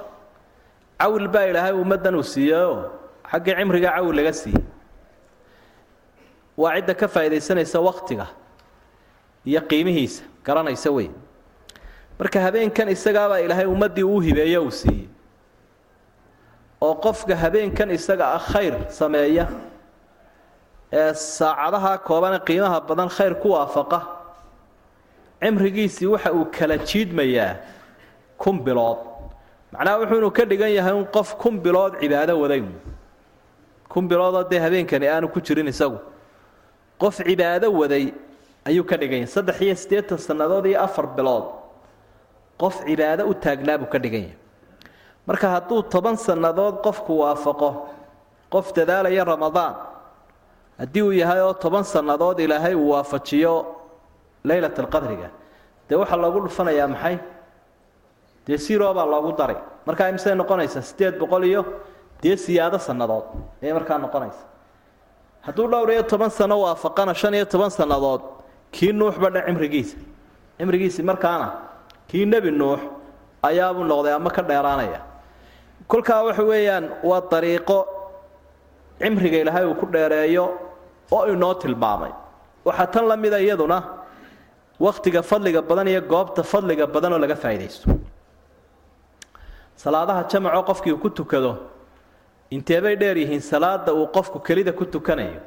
[0.99, 2.91] cawil baa ilaahay ummaddan uu siiyeyoo
[3.31, 4.63] xaggii cimriga cawil laga siiyey.
[6.57, 8.27] Waa cidda ka faa'iidaysanaysa wakhtiga
[9.45, 11.09] iyo qiimihiisa garanaysa wey
[12.19, 15.07] marka habeenkan isagaabaa ilaahay ummaddii uu hibeeyo uu siiyey.
[16.81, 19.47] Oo qofka habeenkan isaga ah khayr sameeya
[20.93, 23.99] ee saacadaha koobane qiimaha badan khayr ku waafaqa.
[25.41, 27.55] Cimrigiisii waxa uu kala jiidmayaa
[28.37, 28.97] kun bilood.
[29.71, 32.63] Macnaha wuxuunu ka dhigan yahay un qof kun bilood cibaado waday
[33.89, 35.99] kun biloodoo dee habeenkani aanu ku jirin isagu.
[36.99, 38.13] Qof cibaado waday
[38.65, 39.31] ayuu ka dhigan yahay.
[39.35, 41.45] Saddex iyo siddeetan sannadood iyo afar bilood.
[42.59, 44.35] Qof cibaado u taagnaa buu ka dhigan yahay.
[45.27, 47.69] Marka hadduu toban sannadood qofku waafaqo
[48.51, 49.75] qof dadaalaya ramadaan
[50.79, 53.53] haddii uu yahay oo toban sannadood ilaahay uu waafajiyo
[54.43, 55.29] leylat alqadriga
[55.89, 57.17] dee waxaa loogu dhufanayaa maxay?
[58.47, 59.57] Dee siro baa loogu daray.
[59.85, 61.61] Markaa imisay noqonaysaa siddeed boqol iyo
[62.23, 63.25] dee siyaado sannadood
[63.63, 64.43] ayay markaa noqonaysa
[65.45, 68.21] hadduu dhowr iyo toban sano waafaqana shan iyo toban sannadood
[68.71, 69.97] kii nuuxba dha cimrigiisa
[70.57, 71.47] cimrigiisii markaana
[72.07, 72.79] kii nebi nuux
[73.43, 74.99] ayaabuu noqday ama ka dheeraanaya.
[75.87, 77.77] Kolkaa waxa weeyaan waa dariiqo
[79.01, 80.45] cimriga ilaahay uu ku dheereeyo
[81.11, 82.11] oo inoo tilmaamay.
[82.65, 83.83] Waxaa tan la mida iyaduna
[84.79, 87.89] wakhtiga fadliga badan iyo goobta fadliga badan oo laga faa'iidaysto.
[89.75, 91.51] Salaadaha jamacoo qofkii uu ku tukado
[92.51, 95.39] inteebay dheer yihiin salaada uu qofku kelida ku tukanayo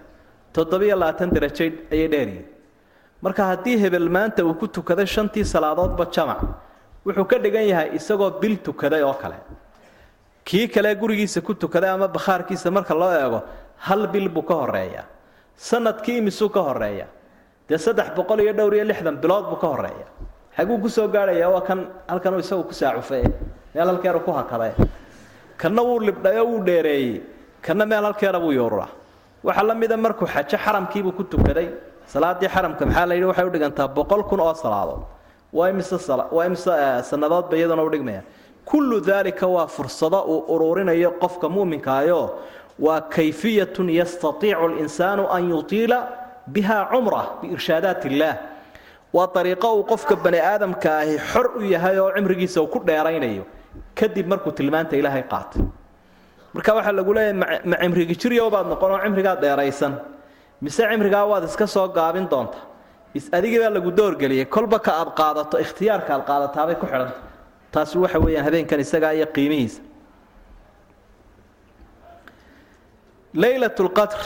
[0.53, 2.47] toddobiyo labaatan darajo ayay dheer yihiin.
[3.23, 6.41] Marka haddii hebel maanta uu ku tukaday shantii salaadoodba jamac
[7.07, 9.37] wuxuu ka dhigan yahay isagoo bil tukaday oo kale.
[10.45, 13.43] Kii kale gurigiisa ku tukaday ama bakhaarkiisa marka loo eego
[13.87, 15.05] hal bil buu ka horeeyaa
[15.69, 17.07] sannadkii imisuu ka horreeya
[17.69, 20.07] dee saddex boqol iyo dhowr iyo lixdan bilood buu ka horreeya
[20.57, 21.79] xaguu ku soo gaadhaya waa kan
[22.11, 23.21] halkanuu isagu ku saacufe
[23.75, 24.75] meel halkeeru ku hakade
[25.61, 27.23] kanna wuu libdhay oo wuu dheereeyey.
[27.63, 28.89] Kanna meel halkeera buu yuururaa
[29.47, 31.69] waxaa la mida markuu xajo xaramkiibuu ku tukaday.
[32.07, 33.27] Salaadii xaramka maxaa la yidhi?
[33.31, 35.03] Waxay udhigantaa boqol kun oo salaadood
[35.53, 35.95] waa imise
[36.37, 36.71] waa imise
[37.11, 38.23] sannadoodba iyaduna udhigmaya
[38.67, 42.21] kullu daalika waa fursado uu ururinayo qofka muuminkaayo
[42.79, 45.99] waa kayfiyatun yastatiicu linsaanu an yutiila
[46.47, 48.37] biha cumrah biirshaadaat illaah
[49.13, 53.45] waa dariiqo uu qofka bani aadamka ahi xor u yahay oo cimrigiisa uu ku dheeraynayo.
[53.95, 55.63] Kadib markuu tilmaanta ilaahay qaatay.
[56.55, 59.93] Marka waxaa lagu leeyahay ma cimrigi jiryo baad noqon oo cimrigaa dheeraysan.
[60.63, 62.59] Mise cimrigaa waad iska soo gaabin doonta?
[63.37, 67.17] Adigii baa lagu doorgeliyey kolba ka aad qaadato ikhtiyaarka aad qaadataabay ku xidhanta
[67.73, 69.81] taasi waxa weeyaan habeenkan isagaa iyo qiimihiisa
[73.35, 74.19] laylat lqadr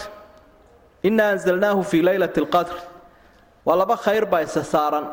[1.02, 2.74] inaa anzalnaahu fii laylati lqadr
[3.66, 5.06] waa laba khayr baa isa saaran.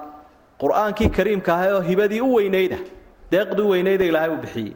[0.62, 2.78] Qur'aankii kariimka ahay oo hibadii u weynayda
[3.32, 4.74] deeqdii u weynayda ilaahay uu bixiyey.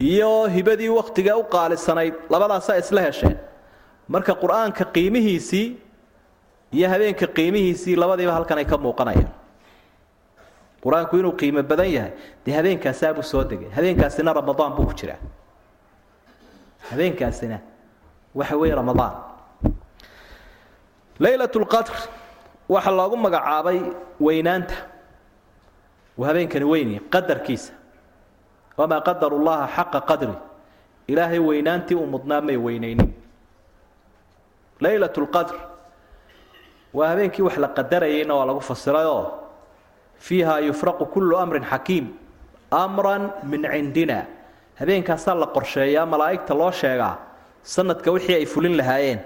[0.00, 3.36] Iyo hibadii wakhtiga u qaalisanayd labadaasaa isla hesheen.
[4.08, 5.66] Marka qur'aanka qiimihiisii
[6.72, 9.30] iyo habeenka qiimihiisii labadiiba halkan ka muuqanayaan.
[10.84, 12.12] Qur'aanku inuu qiimo badan yahay
[12.46, 13.70] dee habeenkaasaabuu soo degay.
[13.76, 15.18] Habeenkaasina ramadaan buu ku jiraa.
[16.90, 17.58] Habeenkaasina
[18.34, 19.12] waxa weeye ramadaan.
[21.20, 21.94] Laylat lqadr
[22.68, 23.78] waxaa loogu magacaabay
[24.20, 24.74] weynaanta.
[26.18, 27.72] Uu habeenkani weynaya qadarkiisa.
[28.78, 30.34] Wamaa qadaru llaha xaqa qadri.
[31.08, 33.10] Ilaahay weynaantii uu mudnaa may weynaynin.
[34.80, 35.54] Laylat lqadr
[36.94, 39.26] waa habeenkii wax la qadarayayna waa lagu fasirayoo.
[40.18, 42.06] Fiiha yufraqu kullu amrin xakiim.
[42.70, 44.26] Amran min cindina
[44.80, 47.16] habeenkaasaa la qorsheeyaa malaa'igta loo sheegaa
[47.62, 49.20] sanadka wixii ay fulin lahaayeen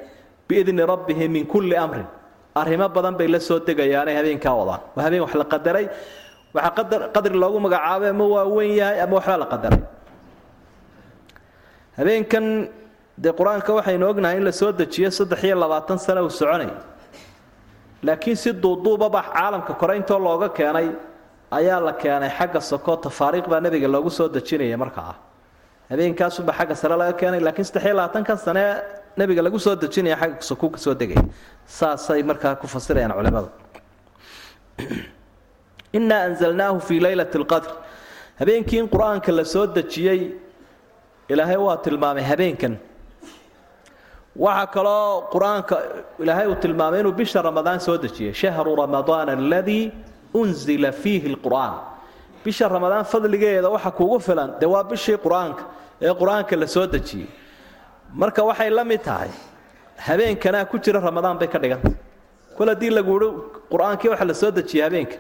[0.49, 2.07] biidni rabbihim min kulli amrin.
[2.55, 4.81] Arrimo badan bay la soo degayaanay habeenkaa wadaan.
[4.97, 5.87] Waa habeen wax la qadaray
[6.55, 9.81] waxaa qadri loogu magacaabay ama waa weyn yahay ama waxbaa la qadaray.
[11.99, 12.69] Habeenkan
[13.23, 16.71] dee qur'aanka waxaynu ognahay in la soo dejiyo saddex iyo labaatan sano uu soconay.
[18.03, 20.89] Laakiin si duuduubaba caalamka kore intoo looga keenay
[21.51, 25.15] ayaa la keenay xagga soko tafaariiq baa nebiga loogu soo dejinaya markaa
[25.91, 28.65] habeenkaasuba xagga sare laga keenay laakiin saddex labaatankan sane
[29.17, 31.17] nebiga lagu soo dejinaya xagga soko ka soo degay.
[31.67, 33.49] Saasay markaa ku fasirayaan culimadu.
[35.93, 37.71] Inaa anzalnaahu fii laylati lqadr
[38.41, 39.45] habeenkii in qur'aanka la
[39.77, 40.21] dejiyey
[41.29, 42.79] ilaahay waa tilmaamay habeenkan.
[44.37, 45.75] Waxaa kaloo qur'aanka
[46.19, 49.93] ilaahay uu tilmaamay inuu bisha ramadaan soo dejiyey shahru ramadaan aladii
[50.35, 51.94] unzila fiihi lqur'aan
[52.45, 55.63] bisha ramadaan fadligeeda waxa kuugu filan dee waa bishii qur'aanka
[56.01, 57.29] ee qur'aanka la soo dejiyey.
[58.15, 59.31] Marka waxay la mid tahay
[60.07, 61.91] habeenkanaa ku jira ramadaan bay ka dhiganta.
[62.57, 63.31] Kol haddii lagu yihi
[63.73, 65.17] qur'aankii waxa la soo dejiyey habeenka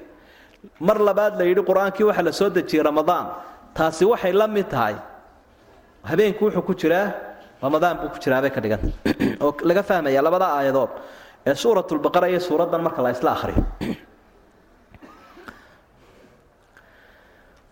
[0.81, 3.27] mar labaad la yidhi qur'aankii waxa la soo dejiyey ramadaan.
[3.75, 4.97] Taasi waxay la mid tahay
[6.11, 7.07] habeenku wuxuu ku jiraa
[7.63, 8.89] ramadaan buu ku jiraabay ka dhiganta.
[9.45, 10.91] Oo laga fahmaya labada aayadood
[11.47, 13.65] ee suuratulbaqara iyo suuraddan marka la isla akhriyo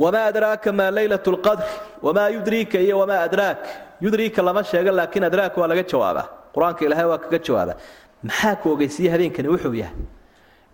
[0.03, 1.65] wamaa adraaka maa laylat lqadr
[2.07, 3.59] wamaa yudriika iyo wamaa adraak
[4.05, 7.77] yudriika lama sheego laakiin adraak waa laga jawaabaa qur'aanka ilaahay waa kaga jawaabaa
[8.29, 9.97] maxaa ku ogeysiye habeenkani wuxuu yahay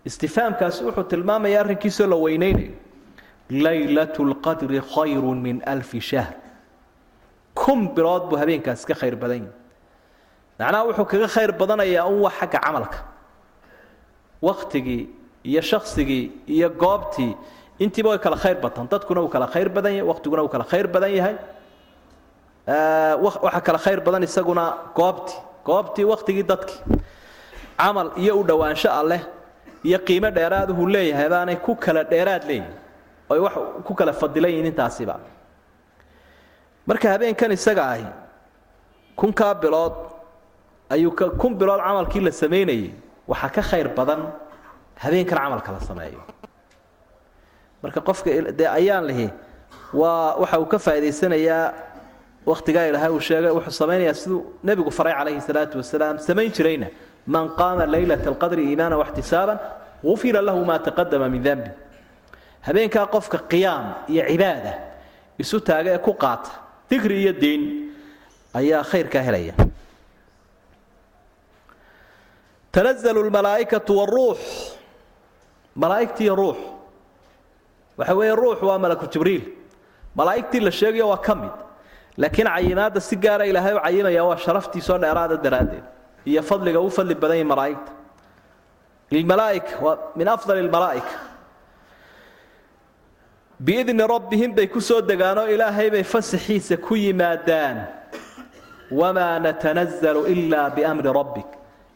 [0.09, 2.71] istifaamkaasi wuxuu tilmaamaya arrinkiisoo la weynaynayo
[3.65, 6.33] laylat lqadri khayru min alfi shahr
[7.61, 9.53] kun bilood buu habeenkaasi ka khayr badan yahi
[10.59, 12.99] macnaha wuxuu kaga khayr badanayaa un wax xagga camalka
[14.41, 15.01] waktigii
[15.49, 16.23] iyo shaksigii
[16.55, 17.31] iyo goobtii
[17.79, 20.87] intiiba way kala khayr batan dadkuna uu kala khayr badan yahay waktiguna uu kala khayr
[20.87, 21.35] badan yahay.
[23.23, 24.63] Waxa kala khayr badan isaguna
[24.95, 26.79] goobtii goobtii waktigii dadkii
[27.77, 29.21] camal iyo u dhowaansho alleh
[29.83, 32.73] iyo qiimo dheeraad uhuu leeyahay baanay ku kala dheeraad leeyihiin
[33.29, 33.53] oy wax
[33.87, 35.15] ku kala fadilan yihiin intaasiba.
[36.87, 38.05] Marka habeenkan isaga ahi
[39.15, 39.95] kunkaa bilood
[40.89, 41.11] ayuu
[41.41, 42.91] kun bilood camalkii la samaynayay
[43.27, 44.21] waxaa ka khayr badan
[45.03, 46.21] habeenkan camalka la sameeyo
[47.83, 49.27] marka qofka dee ayaan lihi
[49.93, 51.73] waa waxa uu ka faa'idaysanayaa
[52.45, 56.87] wakhtigaa ilaahay uu sheegay wuxuu samaynayaa siduu nebigu faray calayhi salaatu wasalaam samayn jirayna.
[57.27, 59.57] Man qaama laylata alqadri iimaana waxtisaaban
[60.03, 61.69] gufira lahu maa taqadama min denbi
[62.67, 64.73] habeenkaa qofka qiyaam iyo cibaada
[65.41, 66.49] isu taaga ee ku qaata
[66.89, 67.61] dikri iyo diin
[68.59, 69.53] ayaa khayrkaa helaya.
[72.71, 74.39] Tanazalu lmalaa'ikatu waruux
[75.75, 76.57] malaa'igtiiyo ruux
[77.99, 79.43] waxa weeye ruux waa malaku jibriil.
[80.17, 81.55] Malaa'igtii la sheegayo waa ka mid.
[82.17, 85.83] Laakiin cayimaadda si gaara ilaahay u cayimaya waa sharaftiisoo dheeraada daraaddeed.
[86.25, 87.91] Iyo fadliga u fadli badan yahi malaa'igta.
[89.11, 91.15] Lilmalaa'ika waa min afdali lmalaa'ika
[93.59, 97.77] biidni rabbihim bay ku soo degaanoo ilaahay bay fasaxiisa ku yimaadaan.
[98.91, 101.49] Wamaa natanazalu ilaa biamri rabbik.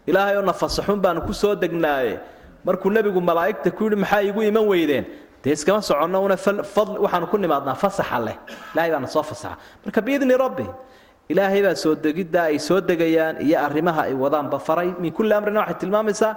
[0.08, 2.20] Ilaahay oo na fasaxun baanu ku soo degnaaye.
[2.66, 5.06] Markuu nebigu malaa'igta ku yidhi maxaa iigu iman weydeen
[5.44, 6.36] dee iskama soconno una
[7.04, 8.38] waxaanu ku nimaadnaa fasaxa leh.
[8.74, 9.58] Ilahay baana soo fasaxa.
[9.86, 10.66] Marka biidni rabbi
[11.30, 14.90] ilaahay baa soo degiddaa ay soo degayaan iyo arrimaha ay wadaanba faray.
[15.00, 16.32] Min kulli amrina waxay tilmaamaysaa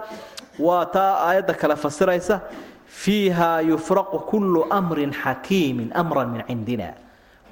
[0.58, 2.40] waa taa aayadda kale fasiraysa
[2.86, 6.94] fiiha yufraqu kullu amrin xakiimin amran min cindina.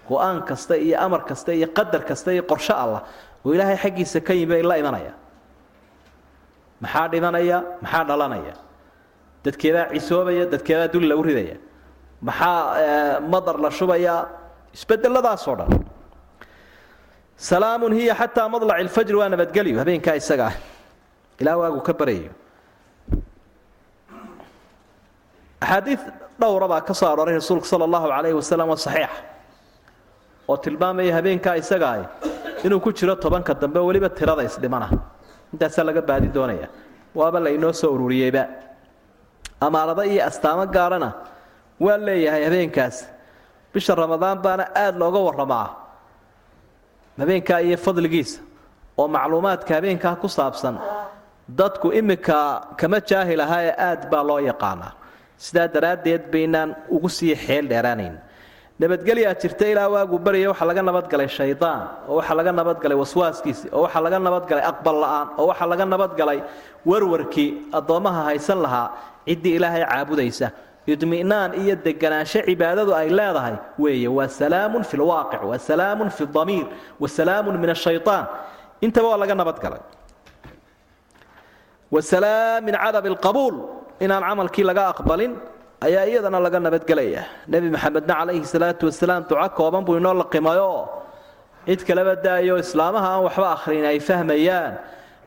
[0.08, 3.02] Go'aan kasta iyo amar kasta iyo qadar kasta iyo qorsho allah
[3.44, 5.12] oo ilaahay xaggiisa ka yimi la imanaya.
[6.82, 7.58] Maxaa dhimanaya?
[7.82, 8.54] Maxaa dhalanaya
[9.44, 11.56] dadkeebaa cisoobaya dadkeebaa dul lagu ridaya.
[12.22, 14.14] Maxaa madar la shubaya?
[14.76, 15.70] Isbedeladaasoo dhan.
[17.36, 20.48] Salaamun hiya xataa madlaci ilfajri waa nabadgelyo habeenkaa isaga.
[21.40, 22.30] Ilaa waagu ka baryayo
[25.60, 26.00] axaadiid
[26.40, 29.16] dhowra baa ka soo arooray rasuulka sala allahu calayhi wasalam oo saxiixa
[30.48, 31.88] oo tilmaamaya habeenkaa isaga
[32.64, 34.88] inuu ku jiro tobanka dambe weliba tirada isdhimana
[35.52, 36.68] intaasaa laga baadi doonaya.
[37.14, 38.42] Waaba la inoo soo ururiyeyba
[39.60, 41.10] amaarado iyo astaamo gaarana
[41.80, 42.96] waa leeyahay habeenkaas.
[43.74, 45.68] Bisha ramadaan baana aada looga warramaa.
[47.18, 48.40] Habeenkaa iyo fadligiisa
[48.98, 50.78] oo macluumaadka habeenkaa ku saabsan
[51.48, 52.38] dadku iminka
[52.80, 54.92] kama jaahil ahaa ee aad baa loo yaqaanaa.
[55.44, 58.14] Sidaa daraaddeed baynaan ugu sii xeel dheeraanayn.
[58.78, 63.82] Nabadgelyaa jirta ilaa waagu barya waxaa laga nabadgalay shaydaan oo waxaa laga nabadgalay waswaaskiisii oo
[63.86, 66.38] waxaa laga nabadgalay aqbal la'aan oo waxaa laga nabadgalay
[66.90, 67.48] warwarkii
[67.78, 68.88] addoommaha haysan lahaa
[69.28, 70.48] ciddii ilaahay caabudaysa.
[70.92, 76.66] Idmi'naan iyo deganaansho cibaadadu ay leedahay weeye waa salaamun fi lwaaqic waa salaamun fi damiir
[77.00, 78.24] wa salaamun min ashaytaan
[78.84, 79.80] intaba waa laga nabadgalay
[81.94, 83.56] wa salaam min cadab alqabuul
[84.04, 85.32] inaan camalkii laga aqbalin
[85.86, 87.22] ayaa iyadana laga nabadgelaya
[87.52, 90.70] nebi maxamedna calayhi salaatu wasalaam duco kooban buu inoo laqimayo
[91.66, 94.72] cid kaleba daayo islaamaha aan waxba akhrin ay fahmayaan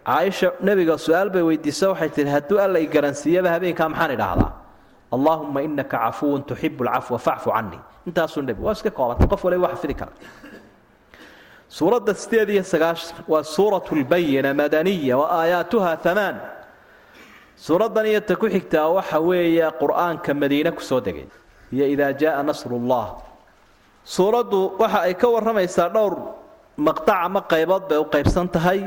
[0.08, 4.52] caaisha nebiga su'aal bay weydiisa waxay tihi hadduu alla i garansiiyaba habeenkaa maxaan idhaahdaa?
[5.16, 9.74] Allaahumma inaka cafuwun tuxibu lcafwa facfu canii intaasuu nebi waa iska koobantay qof waliba waa
[9.76, 10.12] xafidi kara.
[11.70, 16.36] Suuradda sideed iyo sagaashan waa suuratu lbayina madaniya wa aayaatuha amaan
[17.66, 21.28] suuraddan iyo ta ku xigtaa waxa weeye qur'aanka madiine ku soo degay
[21.76, 23.20] iyo idaa jaaa nasrullah
[24.16, 26.14] suuraddu waxa ay ka warramaysaa dhowr
[26.88, 28.80] maqtac ama qaybood bay u qaybsan tahay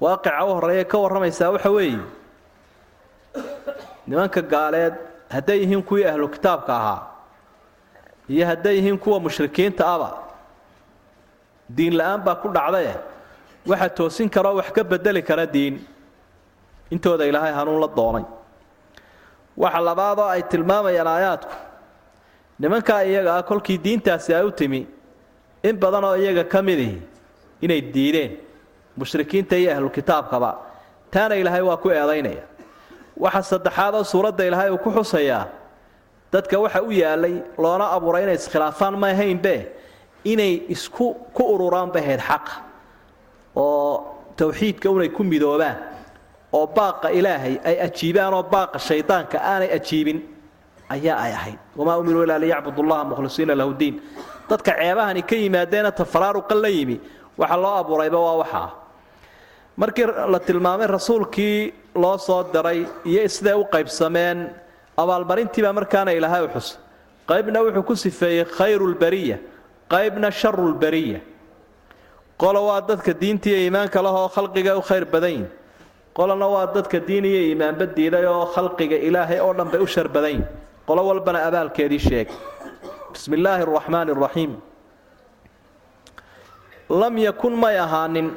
[0.00, 2.00] waaqica u horreeya ka warramaysaa waxa weeye.
[4.06, 4.94] Nimanka gaaleed
[5.30, 7.00] hadday yihiin kuwii ahlu kitaabka ahaa
[8.28, 10.10] iyo hadday yihiin kuwa mushrikiinta aba
[11.76, 12.94] diin la'aan baa ku dhacdaye
[13.66, 15.78] waxa toosin karaoo wax ka bedeli kara diin.
[16.90, 18.24] Intooda ilaahay hanuun la doonay.
[19.56, 21.54] Waxa labaadoo ay tilmaamayaan aayaadku.
[22.58, 24.86] Nimankaa iyaga ah kolkii diintaasi ay u timi
[25.62, 26.98] in badanoo iyaga ka midihi
[27.62, 28.32] inay diideen
[29.00, 30.50] mushrikiinta iyo ahlu kitaabkaba.
[31.12, 32.44] Taana ilaahay waa ku eedaynaya.
[33.16, 35.46] Waxa saddexaadoo suuradda ilaahay uu ku xusayaa
[36.32, 39.54] dadka waxa u yaalay loona abuuray inay iskhilaafaan ma ahaynbe
[40.24, 42.52] inay isku ku ururaan bahayd xaqa
[43.56, 45.76] oo tawxiidka unay ku midoobaan
[46.52, 50.18] oo baaqa ilaahay ay ajiibaan oo baaqa shaydaanka aanay ajiibin
[50.88, 51.58] ayaa ay ahayd.
[51.76, 54.00] Wamaa umiruu ilaa liyacbudu llaha mukhlisiina lahu diin.
[54.48, 56.96] Dadka ceebahani ka yimaadeena tafaraaruqan la yimi
[57.38, 58.68] waxa loo abuurayba waa waxaa
[59.76, 64.38] markii la tilmaamay rasuulkii loo soo diray iyo siday u qaybsameen
[64.96, 66.78] abaalmarintiibaa markaana ilaahay u xusay
[67.30, 69.36] qaybna wuxuu ku sifeeyey khayrulbariya
[69.92, 71.20] qaybna sharulbariya
[72.42, 75.48] qolo waa dadka diinta iyo iimaanka lahoo khalqiga u khayr badan yihiin
[76.16, 80.08] qolona waa dadka diin iyo iimaanba diiday oo khalqiga ilaahay oo dhan bay u shar
[80.08, 80.46] badan yihiin
[80.86, 82.28] qolo walbana abaalkeedii sheeg.
[83.12, 84.52] Bismi illaahi araxmaani araxiim
[87.00, 88.28] lam yakun may ahaanin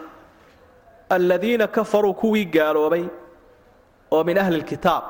[1.10, 3.06] aladiina kafaruu kuwii gaaloobay
[4.12, 5.04] oo min ahli lkitaab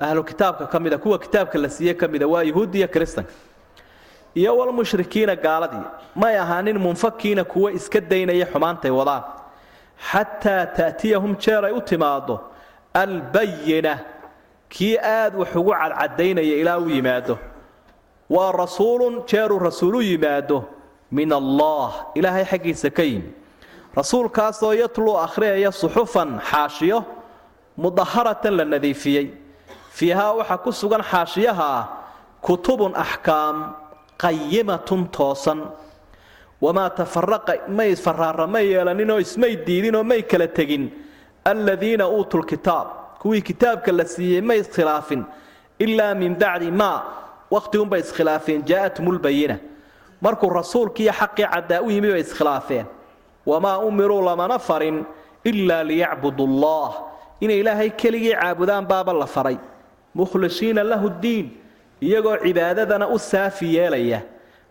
[0.00, 3.32] ahlu kitaabka ka mida kuwa kitaabka la siiye ka mida waa yuhuuddi iyo kiristanka
[4.34, 5.84] iyo walmushrikiina gaaladii.
[6.16, 9.22] May ahaanin munfakiina kuwa iska daynaya xumaantay wadaan.
[10.10, 12.40] Xataa ta'tiyahum jeer ay u timaado
[12.94, 13.98] albayina
[14.68, 17.38] kii aad wax ugu cadcadaynaya ilaa u yimaado.
[18.30, 20.64] Waa rasuulun jeeruu rasuulu yimaado
[21.12, 23.32] min allah ilaahay xaggiisa ka yimi
[23.96, 26.98] rasuulkaasoo yatluu akhriyaya suxufan xaashiyo
[27.76, 29.26] mudaharatan la nadiifiyey.
[29.96, 31.84] Fiihaa waxaa ku sugan xaashiyaha ah
[32.46, 33.56] kutubun axkaam
[34.22, 35.60] qayimatun toosan.
[36.60, 40.90] Wamaa tafaraqa may faraara ma yeelaninoo ismay diidinoo may kala tegin.
[41.44, 42.88] Aladiina uutuu lkitaab
[43.20, 45.24] kuwii kitaabka la siiyey may iskhilaafin.
[45.78, 47.02] Ilaa min bacdi maa
[47.50, 49.56] wakhtigunbay iskhilaafeen jaa'atumulbayina
[50.20, 52.86] markuu rasuulkiiyo xaqii caddaa u yimi bay iskhilaafeen
[53.46, 55.04] wamaa umiruu lamana farin
[55.44, 56.88] ilaa liyacbudu allah
[57.40, 59.56] inay ilaahay keligii caabudaan baaba la faray.
[60.14, 61.46] Mukhlisiina lahu ddiin
[62.00, 64.20] iyagoo cibaadadana u saafi yeelaya.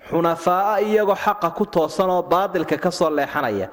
[0.09, 3.69] Xunafaa'a iyagoo xaqa ku toosan oo baadilka ka soo leexanaya.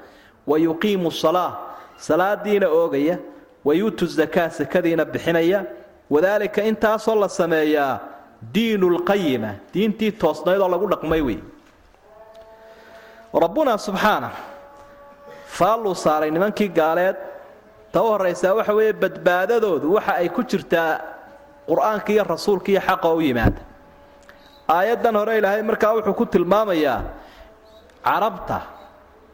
[0.47, 1.51] Wa yuqiimu salaa
[1.97, 3.17] salaadiina oogaya.
[3.65, 5.65] Wa yuutu zakaa sakadiina bixinaya.
[6.09, 7.99] Wadaalika intaasoo la sameeyaa
[8.53, 11.39] diinu lqayima diintii toosnayd oo lagu dhaqmay wey
[13.33, 14.29] rabbuna subxaana
[15.57, 17.15] faalluu saaray nimankii gaaleed.
[17.91, 20.91] Ta u horraysaa waxa weeye badbaadadoodu waxa ay ku jirtaa
[21.69, 23.61] qur'aanka iyo rasuulka iyo xaqa u yimaada.
[24.75, 26.99] Aayaddan hore ilaahay markaa wuxuu ku tilmaamayaa
[28.05, 28.59] carabta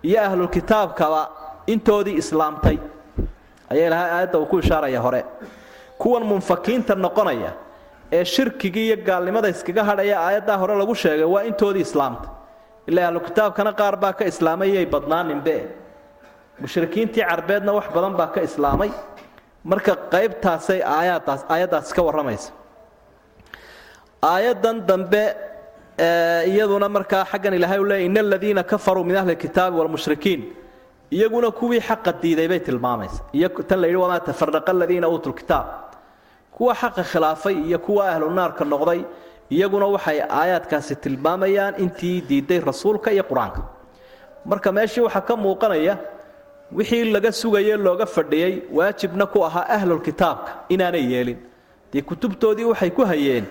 [0.03, 1.22] iyo ahlulkitaabkaba
[1.74, 2.78] intoodii islaamtay.
[3.72, 5.22] Ayaa ilahay aayadda uu ku ishaaraya hore.
[6.01, 7.51] Kuwan munfakiinta noqonaya
[8.11, 12.30] ee shirkigii iyo gaalnimada iskaga hadhaya aayaddaa hore lagu sheegay waa intoodii islaamtay
[12.89, 15.55] ilaa ahlukitaabkana qaar baa ka islaamay yay badnaaninbe
[16.62, 18.91] mushrikiintii carbeedna wax badan baa ka islaamay.
[19.64, 22.51] Marka qaybtaasay aayadaas aayaddaasi ka warramaysa.
[24.22, 25.24] Aayaddan dambe
[26.51, 30.41] iyaduna markaa xaggan ilaahay u leeyay ina aladiina kafaruu min ahli lkitaabi waalmushrikiin
[31.12, 33.24] iyaguna kuwii xaqa diiday bay tilmaamaysa.
[33.34, 35.68] Iyo tan la wamaa tafaraqa aladiina uutuu lkitaab
[36.51, 39.01] kuwa xaqa khilaafay iyo kuwa ahlu naarka noqday
[39.55, 43.62] iyaguna waxay aayaadkaasi tilmaamayaan intii diiday rasuulka iyo qur'aanka.
[44.45, 45.97] Marka meeshii waxaa ka muuqanaya
[46.72, 51.38] wixii laga sugaye looga fadhiyey waajibna ku ahaa ahlulkitaabka inaanay yeelin.
[51.93, 53.45] Dee kutubtoodii waxay ku hayeen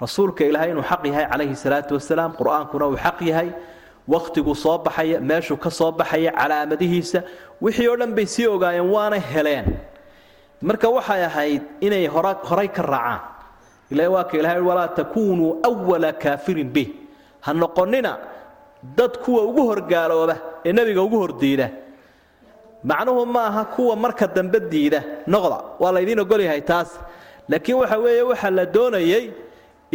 [0.00, 3.48] rasuulka ilaahay inuu xaq yahay calayhi salaatu wasalaam qur'aankuna uu xaq yahay
[4.08, 7.22] wakhtiguu soo baxaya meeshuu ka soo baxaya calaamadihiisa
[7.60, 9.66] wixii oo dhan bay sii ogaayeen waana heleen.
[10.62, 13.20] Marka waxay ahayd inay horay ka raacaan.
[13.90, 15.60] Ila waa ilahay walaa takuunuu
[15.90, 16.88] wala kaafirin bih
[17.40, 18.18] ha noqonina
[18.96, 21.70] dad kuwa ugu horgaalooba ee nebiga ugu hordiida
[22.84, 25.58] macnuhu ma aha kuwa marka dambe diida noqda.
[25.80, 26.90] Waa laydiin ogolyahay taas.
[27.48, 29.24] Laakiin waxa weeye waxaa la doonayey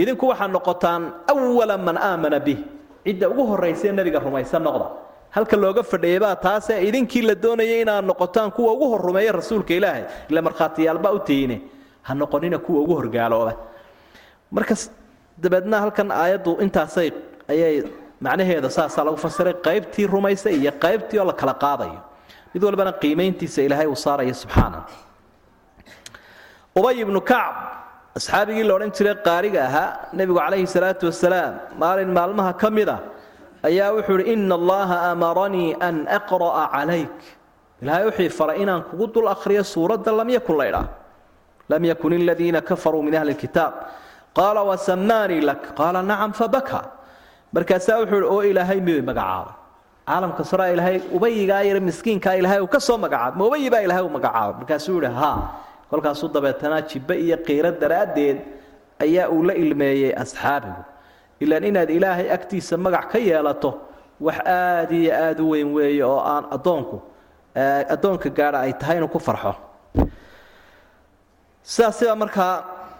[0.02, 2.58] idinku waxaa noqotaan awala man aamana bih
[3.06, 4.88] cidda ugu horraysae nebiga rumaysan noqda.
[5.36, 10.04] Halka looga fadhiyaybaa taasee idinkii la doonayay inaad noqotaan kuwa ugu hor rumeeya rasuulka ilaahay.
[10.30, 11.62] Ila markhaatiyaalba u tiine
[12.08, 13.54] ha noqonina kuwa ugu horgaalooba.
[14.52, 14.76] Marka
[15.38, 17.12] dabeedna halkan aayaddu intaasay
[17.52, 17.84] ayay
[18.22, 19.54] macnaheeda saasaa lagu fasiray.
[19.54, 22.00] Qaybtii rumaysa iyo qaybtii oo la kala qaadayo
[22.54, 24.80] mid walbana qiimayntiisa ilaahay uu saaraya subxaana.
[26.78, 27.56] Ubay ibnu kacb
[28.18, 32.98] asxaabigii la odhan jiray qaariga ahaa nebigu calayhi salaatu wasalaam maalin maalmaha ka mid a
[33.70, 37.16] ayaa wuxuu idhi ina allaha amaranii an aqra'a calayk.
[37.82, 40.86] Ilaahay wuxuu faray inaan kugu dul akhriyo suuradda lam yakun laydhaa
[41.72, 43.74] lam yakun aladiina kafaruu min ahli lkitaab
[44.38, 45.62] qaala wasamaanii lak.
[45.80, 46.80] Qaala nacam fabaka
[47.56, 49.54] markaasaa wuxuu ihi oo ilaahay miyuu magacaabay
[50.08, 54.14] caalamka saraa ilaahay ubayigaa yar miskiinkaa ilaahay uu ka soo magacaabay ma baa ilaahay uu
[54.18, 55.38] magacaabay markaasuu yihi haa.
[55.90, 58.38] Kolkaasuu dabeetana jibbe iyo qiiro daraaddeed
[59.00, 60.82] ayaa uu la ilmeeyey asxaabigu.
[61.40, 63.72] Ilaan inaad ilaahay agtiisa magac ka yeelato
[64.20, 66.98] wax aad iyo aad u weyn weeye oo aan addoonku
[67.94, 69.54] addoonka gaadha ay tahay inuu ku farxo.
[71.64, 72.54] Sidaasiba markaa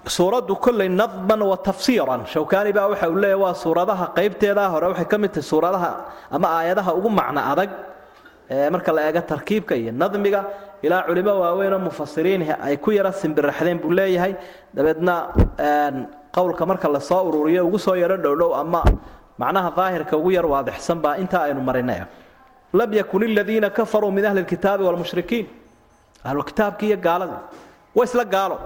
[0.06, 2.26] suuraddu kolley nadman wa tafsiiran.
[2.26, 5.92] Shawkaani baa waxa uu leeyahy waa suuradaha qaybteedaa hore waxay ka mid tahay suuradaha
[6.32, 7.70] ama aayadaha ugu macno adag
[8.72, 10.46] marka la eego tarkiibka iyo nadmiga.
[10.82, 14.36] Ilaa culimo waaweynoo mufasiriin ay ku yara simbiraxdeen buu leeyahay.
[14.76, 15.16] Dabeedna
[16.36, 18.84] qowlka marka la soo ururiyo ugu soo yaro dhowdhow ama
[19.38, 22.02] macnaha daahirka ugu yar waadixsan baa intaa aynu marinay
[22.74, 25.46] lam yakun iladiina kafaruu min ahli lkitaabi wlmushrikiin
[26.24, 27.42] ahlukitaabki iyo gaaladii
[27.96, 28.58] waa isla gaalo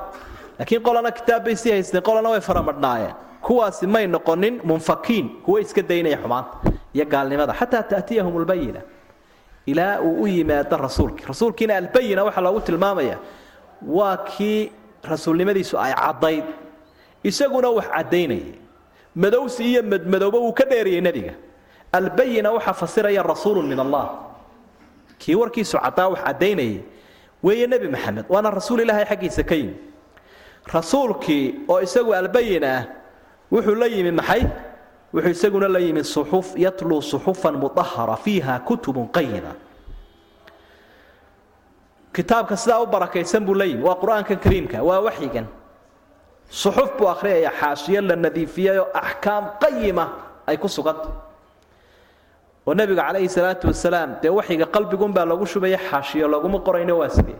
[0.62, 5.82] laakiin qolana kitaab bay sii haysteen qolana way faramadhnaayeen kuwaasi may noqonin munfakiin kuwa iska
[5.82, 6.53] daynaya xumaanta
[6.93, 7.53] iyo gaalnimada.
[7.53, 8.82] Xataa taatiyahum lbayina
[9.66, 11.26] ilaa uu u yimaado rasuulkii.
[11.26, 13.18] Rasuulkiina albayina waxaa loogu tilmaamaya
[13.88, 14.72] waa kii
[15.03, 16.43] rasuulnimadiisu ay caddayd
[17.24, 18.53] isaguna wax caddaynayay.
[19.16, 21.34] Madowsi iyo madmadowba wuu ka dheeriyey nebiga.
[21.91, 24.09] Albayina waxaa fasiraya rasuulun min allah.
[25.20, 26.80] Kii warkiisu caddaa wax caddaynayay.
[27.43, 29.74] Weeye nebi maxamed waana rasuul ilaahay xaggiisa ka yimi
[30.68, 32.84] rasuulkii oo isagu albayin ah
[33.51, 34.43] wuxuu la yimi maxay?
[35.14, 39.53] Wuxuu isaguna la yimi suxuf yatluu suxufan mudahara fiiha kutubun qayima
[42.14, 45.45] kitaabka sidaa u barakaysan buu la yimi waa qur'aankan kariimka waa waxyigan.
[46.49, 50.05] Suxuf buu akhriyaya xaashiyo la nadiifiyayoo axkaam qayima
[50.47, 51.09] ay ku suganta
[52.68, 57.36] oo nebiga calayhi salaatu wasalaam dee waxyiga qalbigunbaa lagu shubaya xaashiyo laguma qorayno waa sidee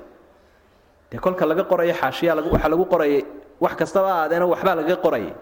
[1.12, 3.24] dee kolka laga qorayo xaashiya waxaa lagu qorayay
[3.64, 5.34] wax kastaba aadeena waxbaa lagaga qorayay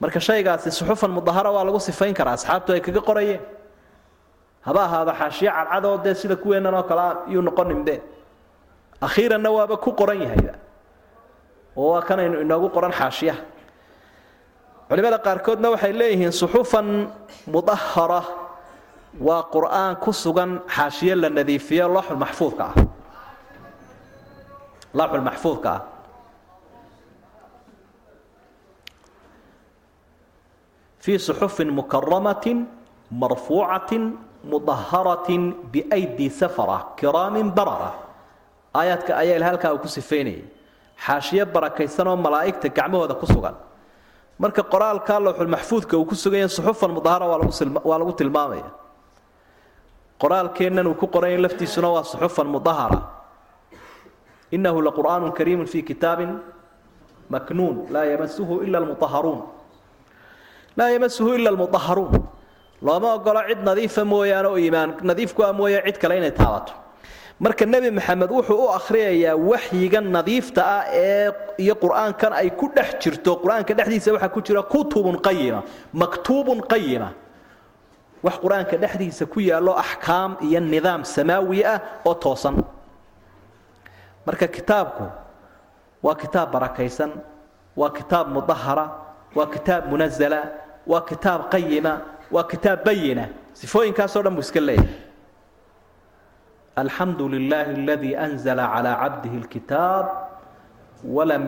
[0.00, 3.40] marka shaygaasi suxufan mudahara waa lagu sifayn karaa asxaabtu ay kaga qorayeen.
[4.66, 7.94] Haba ahaado xaashiyo cadcadoo dee sida kuweennan oo kale yuu noqoninbe
[9.00, 10.52] akhiiranna waaba ku qoran yahayba
[11.76, 13.40] oo waa kanaynu inoogu qoran xaashiyaha
[14.88, 17.08] culimada qaarkoodna waxay leeyihiin suxufan
[17.46, 18.22] mudahara
[19.20, 22.74] waa qur'aan ku sugan xaashiyo la nadiifiyo looxulmaxfuudka ah
[24.98, 25.80] looxulmaxfuudka ah
[31.00, 32.68] fii suxufin mukaramatin
[33.10, 37.92] marfuucatin mudaharatin biaydi safara kiraamin barara.
[38.74, 40.44] Aayaadka ayaa il halkaa uu ku sifaynayay
[41.06, 43.54] xaashiyo barakaysan oo malaa'igta gacmahooda ku sugan.
[44.38, 48.68] Marka qoraalka lowxulmaxfuudka uu ku sugan yahay suxufan mudahara waa lagu tilmaamaya.
[50.20, 53.00] Qoraalkeennan uu ku qoranya laftiisuna waa suxufan mudahara
[54.56, 56.32] inahu laqur'aanu kariimun fi kitaabin
[57.30, 59.40] maknuun laa yamasuhu ila almuaharuun
[60.76, 62.12] laa yamasuhu ila almudaharuun
[62.82, 66.72] looma ogolo cid nadiifa mooyaane oo iimaan nadiifku ah mooye cid kale inay taabato
[67.44, 71.30] marka nebi maxamed wuxuu u akhriyayaa waxyiga nadiifta ah ee
[71.64, 75.60] iyo qur'aankan ay ku dhex jirto qur'aanka dhexdiisa waxaa ku jira kutubun qayima
[76.02, 77.08] maktuubun qayima
[78.26, 81.78] wax qur'aanka dhexdiisa ku yaallo axkaam iyo nidaam samaawi ah
[82.08, 82.56] oo toosan
[84.30, 85.06] marka kitaabku
[86.06, 87.10] waa kitaab barakaysan
[87.80, 88.86] waa kitaab mudahara
[89.36, 90.40] waa kitaab munazala
[90.86, 91.94] waa kitaab qayima
[92.34, 93.24] waa kitaab bayina
[93.58, 95.10] sifooyinkaasoo dhan buu iska leeyahay.
[96.80, 100.06] Alxamdu lilaahi aladii anzala calaa cabdihi lkitaab
[101.16, 101.42] walam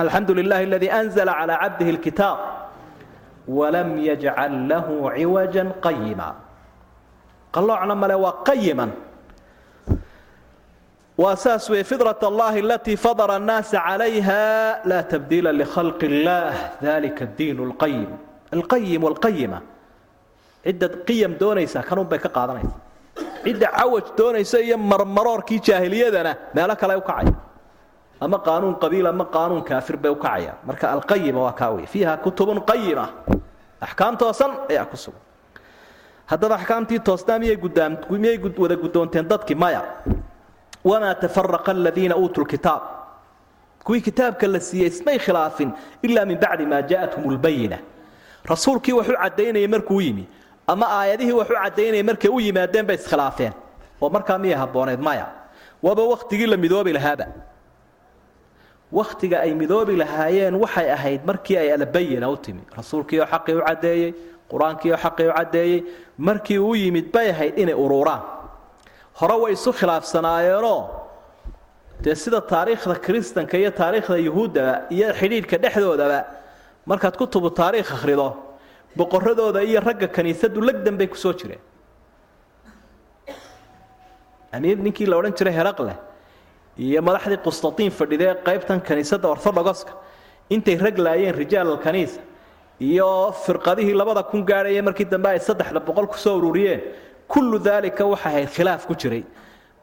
[0.00, 2.38] alxamdu lilahi aladii anzala calaa cabdihi alkitaab
[3.58, 6.28] walam yajcal lahu ciwajan qayima
[7.54, 8.90] qalloocna male waa qayiman
[11.22, 14.42] waa saas weye fidrat allahi alatii fadara annaasa calayha
[14.90, 18.10] laa tabdiila likhalqi اllah dalika diin اlqayim
[18.56, 19.58] alqayim walqayima
[20.64, 22.76] cidda qiyam doonaysa kanun bay ka qaadanaysa.
[23.44, 27.34] Cidda cawaj doonaysa iyo marmaroorkii jaahiliyadana meelo kale u kacaya.
[28.20, 32.16] Ama qaanuun qabiil ama qaanuun kaafir bay u kacayaan marka alqayima waa kaa wey fiiha
[32.24, 33.06] kutubun qayima
[33.80, 35.20] axkaam toosan ayaa ku sugan.
[36.26, 39.82] Haddaba axkaamtii toosnaa miyay gudaam miyay wada guddoonteen dadkii maya
[40.84, 42.82] wamaa tafaraqa aladiina uutuu lkitaab
[43.84, 45.70] kuwii kitaabka la siiyey ismay khilaafin
[46.02, 47.78] ilaa min bacdi maa jaaءathum lbayina
[48.50, 50.24] rasuulkii wax u caddaynayay markuu yimi
[50.66, 53.52] ama aayadihii wax u caddaynayay markay u yimaadeen bay iskhilaafeen
[54.00, 55.26] oo markaa miyay habbooneed maya.
[55.82, 57.26] Waaba wakhtigii la midoobi lahaaba
[58.92, 62.60] wakhtiga ay midoobi lahaayeen waxay ahayd markii ay albayina u timi.
[62.76, 64.14] Rasuulkiioo xaqii u caddeeyey
[64.50, 65.84] qur'aankiioo xaqii u caddeeyey
[66.18, 68.20] markii uu yimid bay ahayd inay uruuraan
[69.20, 70.80] hore way isu khilaafsanaayeenoo
[72.04, 76.20] dee sida taariikhda kiristanka iyo taariikhda yuhuuddaba iyo xidhiidhka dhexdoodaba
[76.90, 78.28] markaad kutubu taariikh akhrido
[78.98, 81.60] boqoradooda iyo ragga kaniisadu legdan bay ku soo jireen.
[84.52, 85.94] Amiir ninkii la odhan jiray heraqle
[86.86, 89.92] iyo madaxdii qustatiin fadhidee qaybtan kaniisadda orthodogoska
[90.54, 92.20] intay rag laayeen rijaal alkaniisa
[92.80, 93.08] iyo
[93.44, 96.80] firqadihii labada kun gaadhaya markii dambe ay saddexda boqol ku soo ururiyeen
[97.32, 99.22] kullu daalika waxay ahayd khilaaf ku jiray.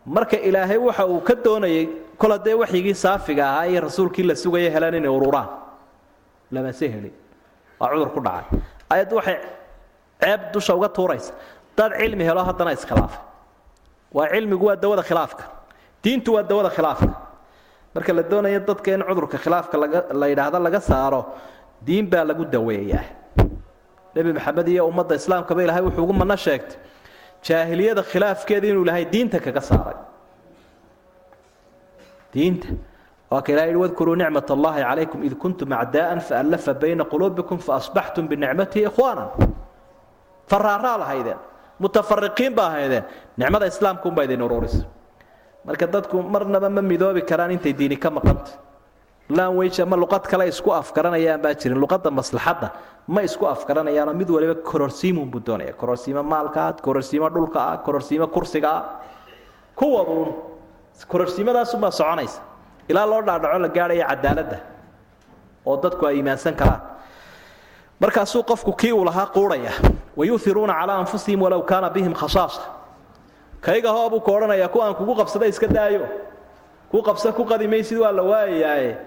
[0.05, 1.85] Marka ilaahay waxa uu ka doonayay
[2.21, 5.47] kol haddee waxyigii saafiga ahaa iyo rasuulkii la sugaya helaan inay ururaan
[6.51, 7.13] lamase helin.
[7.79, 8.59] Waa cudur ku dhacay.
[8.93, 9.37] Ayaddu waxay
[10.21, 11.33] ceeb dusha uga tuuraysa.
[11.77, 13.21] Dad cilmi helo haddana iskhilaafay
[14.13, 15.43] waa cilmigu waa dawada khilaafka.
[16.03, 17.13] Diintu waa dawada khilaafka.
[17.95, 19.75] Marka la doonayo dadka in cudurka khilaafka
[20.21, 21.21] la yidhaahdo laga saaro
[21.85, 23.03] diin baa lagu daweeyaa.
[24.15, 26.77] Nebi maxamed iyo ummadda islaamkaba ilahay wuxuu ugu manno sheegtay
[27.47, 29.97] jaahiliyada khilaafkeeda inuu ilahay diinta kaga saaray.
[32.33, 32.67] Diinta.
[33.31, 38.25] Waa ka ilaha yihi wadkuruu nicmat allahi calaykum id kuntum acdaa'an faallafa bayna quluubikum faasbaxtum
[38.31, 39.29] binicmatihi ikhwaanan
[40.49, 41.37] faraaraa lahaydeen
[41.79, 43.03] mutafariqiin baa ahaydeen
[43.37, 44.81] nicmada islaamka unbaa idin ururisa
[45.65, 48.51] marka dadku marnaba ma midoobi karaan intay diini ka maqanta
[49.29, 51.77] lanwage ama luqad kale isku afgaranayaan baa jirin.
[51.79, 52.67] Luqadda maslaxadda
[53.07, 58.27] ma isku afgaranayaanoo mid waliba kororsiimun buu doonaya kororsiimo maalka ah kororsiimo dhulka ah kororsiimo
[58.27, 58.83] kursiga ah
[59.75, 60.29] kuwaduun
[61.07, 62.41] kororsiimadaasunbaa soconaysa.
[62.89, 64.57] Ilaa loo dhaadhaco la gaadhaya cadaaladda
[65.65, 66.81] oo dadku ay iimaansan karaan.
[68.01, 69.71] Markaasuu qofku kii uu lahaa quudhaya
[70.17, 72.61] wayuiruuna calaa anfusihim walow kaana bihim khasaasa
[73.61, 76.07] kayga hoo buu ku odhanayaa ku aan kugu qabsada iska daayo.
[76.91, 78.97] Ku qabsa ku qadimaysid waa la waayayaaye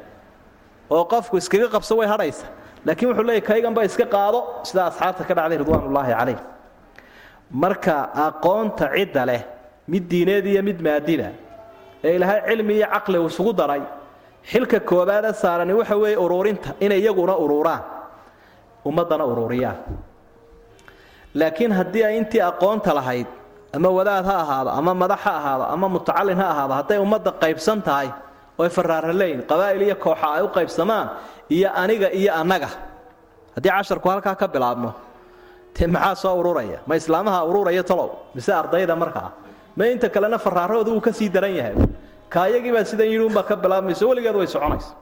[0.95, 2.47] oo qofku iskaga qabso way hadhaysa.
[2.87, 4.39] Laakiin wuxuu leeyahy kayganba iska qaado
[4.69, 6.39] sida asxaabta ka dhacday ridwaanullaahi calayh.
[7.63, 7.95] Marka
[8.27, 9.43] aqoonta cidda leh
[9.93, 11.29] mid diineed iyo mid maadida
[12.05, 13.83] ee ilaahay cilmi iyo caqli uu isugu daray
[14.51, 17.83] xilka koobaada saarani waxa weeye uruurinta inay iyaguna uruuraan
[18.89, 19.79] ummaddana uruuriyaan.
[21.35, 23.27] Laakiin haddii ay intii aqoonta lahayd
[23.77, 27.79] ama wadaad ha ahaado ama madax ha ahaado ama mutacalin ha ahaado hadday ummadda qaybsan
[27.87, 28.09] tahay
[28.59, 31.09] oy faraaraleyn qabaa'il iyo ay u qaybsamaan
[31.51, 32.69] iyo aniga iyo annaga.
[33.57, 34.93] Haddii casharku halkaa ka bilaabmo
[35.75, 36.81] dee maxaa soo ururaya?
[36.87, 38.11] Ma islaamaha ururaya talow?
[38.35, 39.33] Mise ardayda markaa
[39.77, 41.75] ma inta kalena faraarahooda wuu ka sii daran yahay?
[42.29, 44.95] Kaayagiibaa sidan yidhi ka bilaabmayso weligeed way soconaysa.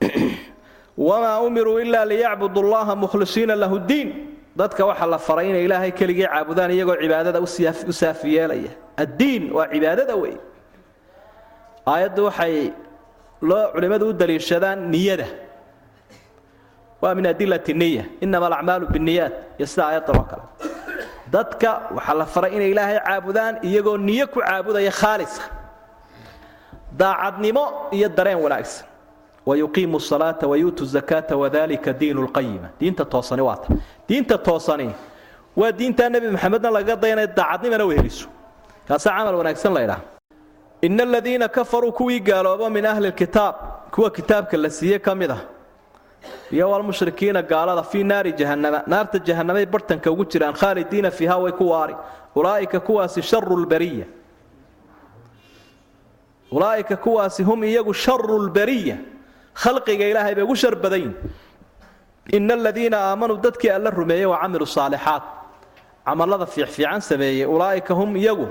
[0.98, 6.26] Wamaa umiruu ilaa liyacbudu llaha mukhlisiina lahu ddiin dadka waxaa la faray inay ilaahay keligii
[6.26, 8.40] caabudaan iyagoo cibaadada u saafi
[8.96, 10.34] addiin waa cibaadada wey
[11.92, 12.72] aayaddu waxay
[13.48, 15.26] loo culimmadu u daliishadaan niyada.
[17.02, 19.34] Waa min adilati niya inama alacmaalu binniyaat.
[19.58, 20.44] Iyo sida aayaddan oo kale
[21.32, 25.42] dadka waxaa la faray inay ilaahay caabudaan iyagoo niyo ku caabudaya khaalisa
[27.00, 27.64] daacadnimo
[27.96, 28.86] iyo dareen wanaagsan.
[29.46, 33.68] Wayuqiimu salaata wayuutu zakaata wadalika diinu lqayima diinta toosani waa ta.
[34.08, 34.88] Diinta toosani
[35.56, 38.28] waa diintaa nebi maxamedna lagaga dayanaya daacadnimana weheliso
[38.88, 40.02] kaasaa camal wanaagsan la ydhaha
[40.82, 43.54] ina aladiina kafaruu kuwii gaaloobo min ahli lkitaab
[43.90, 45.40] kuwa kitaabka la siiye ka mid ah.
[46.50, 51.70] Iyo walmushrikiina gaalada fii naari jahannama naarta jahanamay bartanka ugu jiraan khaalidiina fiiha way ku
[51.70, 51.94] waari.
[52.34, 54.06] Ulaa'ika kuwaasi sharu lbariya
[56.50, 58.96] ulaa'ika kuwaasi hum iyagu sharu lbariya
[59.54, 61.12] khalqiga ilaahay bay ugu shar badayin
[62.32, 65.22] ina aladiina aamanuu dadkii alla rumeeyey wa camiluu saalixaat
[66.54, 68.48] fiicfiican sameeyey ulaa'ika hum iyagu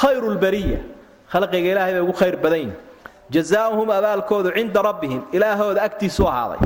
[0.00, 0.78] khayru lbariya
[1.32, 2.72] khalqiga ilaahay bay ugu khayr badayin
[3.30, 6.60] jazaauhum abaalkoodu cinda rabbihim ilaahooda agtiisu ahaaday.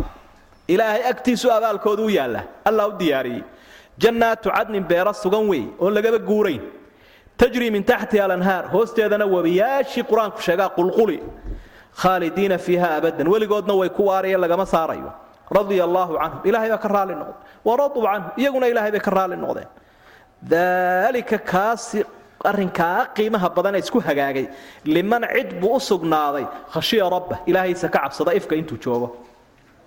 [0.69, 3.43] Ilaahay agtiisu abaalkoodu u yaalla allah u diyaariyey.
[3.99, 6.63] Jannaatu cadnin beero sugan weey oon lagaba guurayn.
[7.37, 11.19] Tajrii min taxtiha alanhaar hoosteedana webiyaashii qur'aanku sheegaa qulquli.
[12.03, 15.13] Khaalidiina fiiha abadan weligoodna way ku waarayeen lagama saarayo.
[15.51, 17.37] Radia allaahu canhum ilahay baa ka raalli noqday.
[17.69, 19.69] Waraduu canhu iyaguna ilahay bay ka raalli noqdeen.
[20.43, 22.05] Daalika kaasi
[22.51, 24.47] arrinkaa qiimaha badane isku hagaagay.
[24.85, 29.09] Liman cid buu u sugnaaday khashiya rabba ilaahaysa ka cabsada ifka intuu joogo.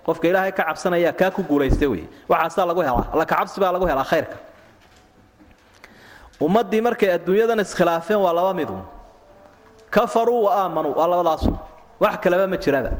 [0.06, 3.08] Qofka ilaahay ka cabsanaya kaa ku guulaysta wey waxaasaa lagu helaa.
[3.14, 4.38] Alla kacabsi baa lagu helaa khayrka.
[6.46, 8.78] Ummaddii markay adduunyadan iskhilaafeen waa laba midu
[9.96, 11.52] kafaruu wa aamanuu waa labadaasu.
[12.00, 12.92] Wax kaleba ma jiraba.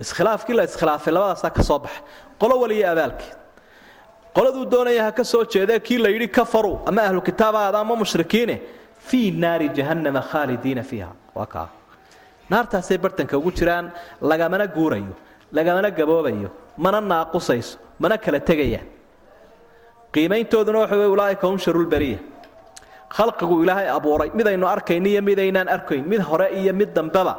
[0.00, 2.02] Iskhilaafkii la iskhilaafay labadaasaa ka soo baxay.
[2.40, 3.36] Qolo waliya abaalkeed
[4.36, 8.56] qoladuu doonaya ha ka soo jeedee kii la yidhi kafaruu ama ahlu kitaabaada ama mushrikiine
[9.08, 11.10] fii naari jahannama khaalidiina fiiha.
[11.34, 11.68] Waa kaa.
[12.50, 15.14] Naartaasay bartanka ugu jiraan lagamana guurayo
[15.52, 18.86] lagamana gaboobayo mana naaqusayso mana kala tegayaan
[20.14, 22.18] qiimayntooduna waxa wey ulaaika hum sharulbariya
[23.16, 27.34] khalqigu ilaahay abuuray midaynu arkayn iyo midaynaan arkayn mid hore iyo mid dambeba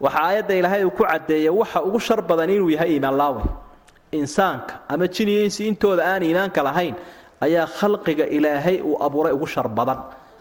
[0.00, 3.42] waxa aayadda ilaahay uu ku caddeeyay waxa ugu shar badan inuu yahay iimaanlaawe
[4.22, 6.94] insaanka ama jiniyiinsi intooda aan iimaanka lahayn
[7.44, 9.98] ayaa khalqiga ilaahay uu abuuray ugu shar badan.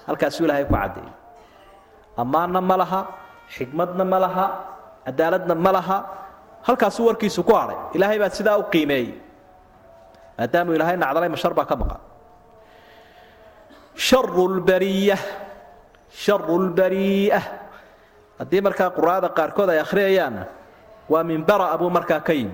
[0.07, 1.11] Halkaasuu ilaahay ku caddeeyey
[2.21, 3.01] ammaanna ma laha
[3.55, 4.45] xikmadna ma laha
[5.05, 5.97] cadaaladna ma laha.
[6.67, 9.09] Halkaasuu warkiisu ku hadhay ilaahay baa sidaa u qiimeeyey.
[10.37, 12.01] Maadaamuu ilaahay nacdalay ma shar baa ka maqan
[13.95, 14.47] sharu
[16.59, 17.39] lbariya
[18.39, 20.43] haddii markaa quraada qaarkood ay akhriyayaanna
[21.09, 22.51] waa min bara'a buu markaa ka yimi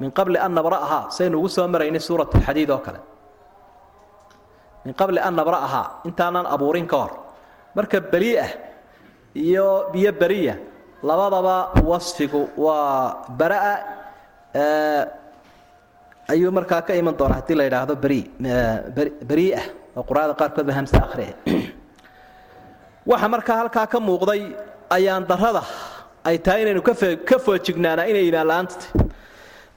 [0.00, 3.00] min qabli an nabra'ahaa saynu ugu soo maraynay suurat alxadiid oo kale
[4.84, 7.12] min qabli an nabra'ahaa intaanan abuurin ka hor
[7.76, 8.50] marka belii'ah
[9.36, 10.56] iyo biyo beriya
[11.04, 13.74] labadaba wasfigu waa bara'a
[16.32, 18.20] ayuu markaa ka iman doonaa haddii la yidhaahdo beri
[19.30, 19.64] berii'ah
[19.96, 21.34] oo quraada qaarkood ba akhriya
[23.06, 24.56] waxa markaa halkaa ka muuqday
[24.90, 25.62] ayaan darrada
[26.24, 26.82] ay tahay inaynu
[27.28, 29.09] ka foojignaanaa inay imaan la'aantati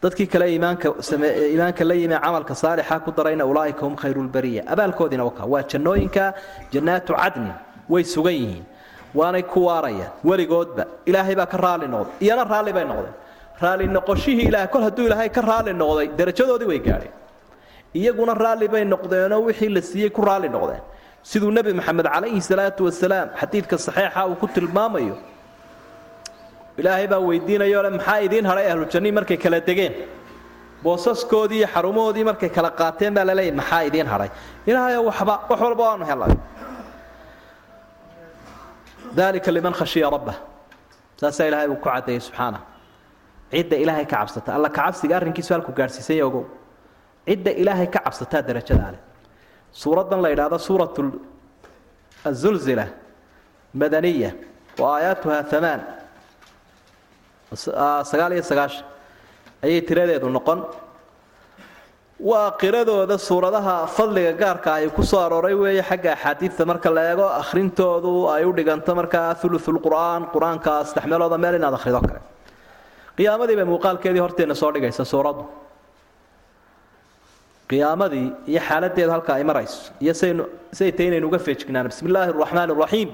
[0.03, 5.63] dadkii kale iimaanka la yimi camalka saalixa ku darayna ulaa'ika hum khayrulbariya abaalkoodiina waka waa
[5.71, 6.33] jannooyinka
[6.73, 7.53] jannaatu cadnin
[7.93, 8.65] way sugan yihiin
[9.19, 13.15] waanay ku waarayaan weligoodba ilaahay baa ka raalli noqday iyana raalli bay noqdeen.
[13.63, 17.13] Raalli noqoshihii ilaah kol hadduu ilaahay ka raalli noqday darajadoodii way gaadheen.
[17.99, 20.81] Iyaguna raalli bay noqdeenoo wixii la siiyey ku raalli noqdeen.
[21.29, 25.15] Siduu nebi maxamed calayhi salaatu wasalaam xadiidka saxiixa uu ku tilmaamayo
[26.77, 29.93] ilaahay baa weydiinayoo le maxaa idiin hadhay ahlujannii markay kala degeen?
[30.83, 34.29] Boosaskoodii iyo xarumahoodii markay kala qaateen baa laleeyahy maxaa idiin hadhay
[34.69, 36.33] ilaahayo waxba wax walba waanu helay.
[39.15, 40.35] Dalika liman khashiya rabbah.
[41.19, 42.59] Saasaa ilahay uu ku caddeeyey subxaana
[43.51, 46.45] cidda ilaahay ka cabsata alla kacabsiga arrinkiisu halku gaadhsiisanya ogow.
[47.27, 49.01] Cidda ilaahay ka cabsataa darajadaa leh.
[49.71, 50.95] Suuraddan la yidhaahdo suurat
[52.29, 52.85] azulzila
[53.81, 54.31] madaniya
[54.81, 55.81] wa aayaatuha amaan
[57.55, 58.85] sagaal iyo sagaashan
[59.65, 60.59] ayay tiradeedu noqon
[62.29, 67.27] waa qiradooda suuradaha fadliga gaarka ay ku soo arooray weeye xagga axaadiidta marka la eego
[67.41, 72.19] akhrintoodu ay u dhiganto markaa ulusulqur'aan qur'aanka saddex meelooda meel inaad akhrido kale.
[73.17, 75.43] Qiyaamadii bay muuqaalkeedii horteenna soo dhigaysa suuraddu.
[77.69, 79.91] Qiyaamadii iyo xaaladeedu halka ay marayso.
[80.03, 83.09] Iyo saynu say tahay inaynu uga feejignaano bismi illaahi araxmaan araxiim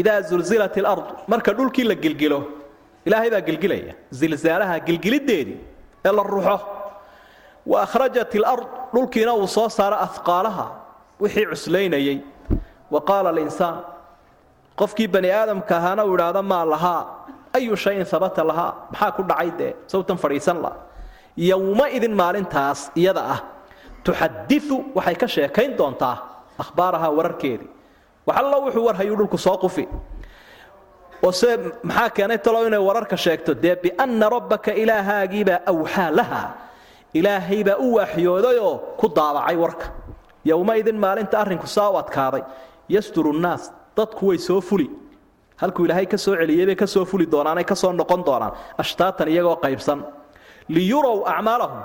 [0.00, 2.38] idaa zulzilat ilardu marka dhulkii la gilgilo
[3.06, 5.58] ilaahay baa gilgilaya zilzaalaha gilgilideedii
[6.06, 6.56] ee la ruxo
[7.70, 10.66] wa akhrajat ilard dhulkiina uu soo saaro afqaalaha
[11.22, 12.16] wixii cuslaynayey
[12.94, 13.76] wa qaala alinsaan
[14.80, 17.02] qofkii bani aadamka ahaana uu idhaahdo maa lahaa
[17.58, 20.72] ayu shayin habata lahaa maxaa ku dhacay dee sawtan fadhiisan la
[21.50, 23.40] yowmaidin maalintaas iyada ah
[24.06, 26.16] tuxadiu waxay ka sheekayn doontaa
[26.64, 27.68] ahbaarahaa wararkeedii
[28.28, 29.84] waxallo wuxuu warhayuu dhulku soo qufi
[31.32, 31.50] se
[31.82, 33.54] maxaa keenay talow inay wararka sheegto?
[33.62, 36.42] Dee bianna rabbaka ilaahaagiibaa awxaa laha.
[37.14, 39.86] Ilaahaybaa u waaxyoodayoo ku daabacay warka.
[40.44, 42.42] Yowmaidin maalinta arrinku saa u adkaaday.
[42.88, 43.62] Yasturu nnaas
[43.96, 44.86] dadku way soo fuli.
[45.60, 48.52] Halkuu ilaahay ka soo celiyey bay ka soo fuli doonaanay ka soo noqon doonaan.
[48.78, 50.00] Ashtaatan iyagoo qaybsan.
[50.68, 51.82] Liyurow acmaalahum.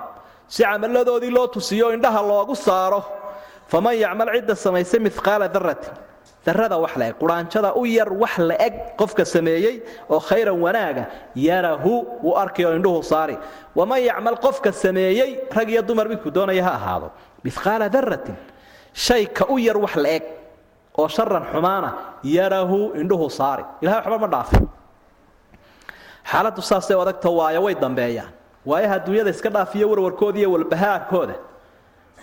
[0.48, 3.02] Si camalladoodii loo tusiyo indhaha loogu saaro.
[3.68, 5.94] Faman yacmal cidda samaysay miqaala daratin
[6.46, 9.76] darada wax laeg quraanjada u yar wax laeg qofka sameeyey
[10.10, 11.94] oo khayran wanaaga yarahu
[12.24, 13.38] wuu arkayo indhuhu saari.
[13.76, 17.12] Waman yacmal qofka sameeyey rag iyo dumar midku doonaya ha ahaado.
[17.44, 18.36] Miqaala daratin
[18.94, 20.24] shay u yar wax laeg
[20.98, 21.90] oo sharan xumaana
[22.24, 23.64] yarahu indhuhu saari.
[23.82, 24.68] Ilahay waxba ma dhaafin.
[26.32, 28.30] Xaaladdu saasay adagto waayo way dambeeyaan.
[28.66, 31.36] Waayaha adduunyada iska dhaafiyo warwarkooda iyo walbahaarkooda.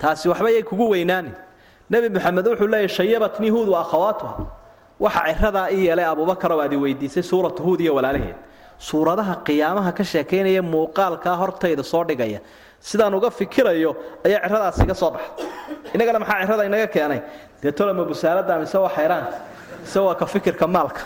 [0.01, 1.35] Taasi waxba yay kugu weynaanin
[1.93, 4.47] nebi moxamed wuxuu leeyahy shayabatnii huud wa akhawaatuha.
[5.01, 8.37] Waxa ciradaa i yeelay abuubakar oo aad i weydiisay suuratu huud iyo walaalaheed.
[8.79, 12.41] Suuradaha qiyaamaha ka sheekaynaya muuqaalkaa hortayda soo dhigaya
[12.81, 15.45] sidaan uga fikirayo ayaa ciradaas iga soo baxda
[15.95, 17.21] innagana maxaa cirada inaga keenay?
[17.63, 19.37] Dee tolama busaaradda mise waa xayraanta
[19.83, 21.01] mise waa ka fikirka maalka?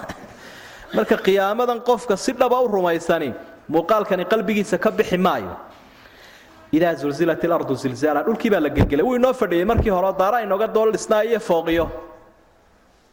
[0.96, 3.34] Marka qiyaamadan qofka si dhaba u rumaysani
[3.68, 5.56] muuqaalkani qalbigiisa ka bixi maayo
[6.72, 9.04] idaa zulzilat ilardu zilzaala dhulkii baa la gelgelay.
[9.06, 11.86] Wuu inoo fadhiyey markii hore daara inooga dool dhisnaa iyo fooqiyo.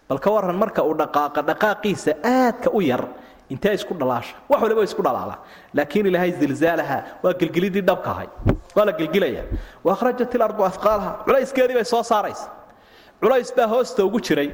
[0.10, 3.04] Bal ka waran marka uu dhaqaaqa dhaqaaqiisa aadka u yar
[3.50, 4.36] intee isku dhalaasha?
[4.50, 5.38] Wax waliba isku dhalaala.
[5.74, 8.28] Laakiin ilaahay zilzaalaha waa gelgelidii dhabka ahay
[8.76, 9.44] waa la gelgilaya.
[9.84, 11.12] Waakhrajat ilardu afqaalaha.
[11.26, 12.50] Culayskeedii bay soo saaraysa.
[13.22, 14.50] Culays baa hoosta ugu jiray.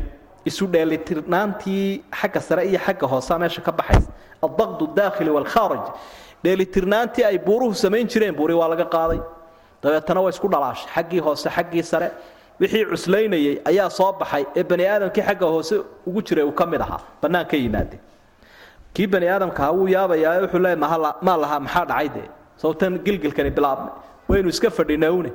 [0.45, 4.11] Isu dheelitirnaantii xagga sare iyo xagga hoosea meesha ka baxaysa.
[4.43, 5.85] Aldaqdu daakhili waalkhaarij
[6.43, 9.19] dheelitirnaantii ay buuruhu samayn jireen buuri waa laga qaaday.
[9.83, 10.87] Dabeetana waa isku dhalaashay.
[10.95, 12.11] Xaggii hoose xaggii sare
[12.59, 15.75] wixii cuslaynayay ayaa soo baxay ee bani aadamkii xagga hoose
[16.07, 16.99] ugu jiray uu ka mid ahaa.
[17.21, 17.99] Bannaan ka yimaadeen
[18.93, 22.27] kii bani aadamkaha wuu yaabayaa wuxuu leeya maa lahaa maxaa dhacay dee?
[22.57, 23.93] Sawtan gilgilkani bilaabmay.
[24.29, 25.31] Waynu iska fadhinawne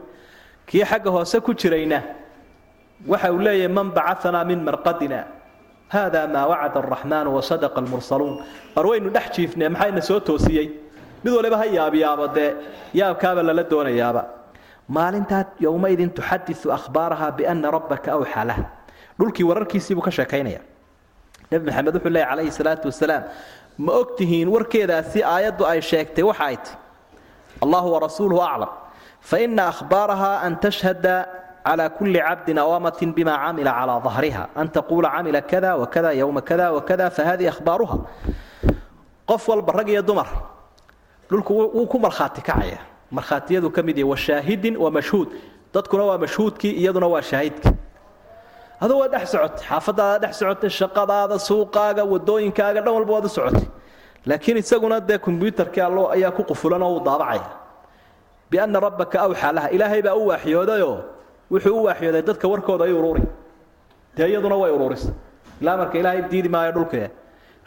[0.67, 2.03] kii xagga hoose ku jirayna
[3.09, 5.25] waxa uu leeyahay man bacaanaa min marqadina
[5.89, 8.43] hada maa wacada araxmaanu wasadaqa almursaluun.
[8.77, 10.69] War waynu dhex jiifnee maxayna soo toosiyey
[11.25, 12.51] mid waliba ha yaabyaabo dee
[13.01, 14.23] yaabkaaba lala doonayaaba
[14.89, 18.59] maalintaa yowmaidin tuxadiu ahbaaraha biana rabbaka awxaa lah.
[19.19, 20.61] Dhulkii wararkiisiibuu ka sheekaynaya.
[21.51, 23.23] Nebi maxamed wuxuu leey calayhi salaatu wasalaam
[23.79, 26.71] ma ogtihiin warkeedaasi aayaddu ay sheegtay waxa ay ti
[27.65, 28.73] allahu warasuuluhu aclam.
[29.21, 31.17] Faina ahbaaraha an tashhada
[31.65, 36.73] clى kuli cabdi awamatin bima camila calىa dahriha an taquula camila kada wakada ywma kada
[36.77, 37.99] wakada fahadii ahbaaruha
[39.27, 40.29] qof walba rag iyo dumar
[41.35, 42.79] dhulku wuu ku markhaati kacaya
[43.11, 45.29] markhaatiyadu ka mid yahay wa shaahidin wa mashhuud.
[45.75, 47.75] Dadkuna waa mashhuudkii iyaduna waa shaahidkii.
[48.81, 53.67] Aduu waa dhex socotay xaafadaada dhex socotay shaqadaada suuqaaga wadooyinkaaga dhan walba waad u socotay.
[54.27, 57.47] Laakiin isaguna dee kombyuutarkii allo ayaa ku qufulan oo uu daabacaya.
[58.51, 60.97] Bianna rabbaka awxaa laha ilaahay baa u waaxyoodayoo
[61.51, 63.23] wuxuu u waaxyooday dadka warkooda ay ururi
[64.17, 65.11] dee iyaduna way ururisa
[65.61, 67.11] ilaa marka ilaahay diidi maayo dhulkee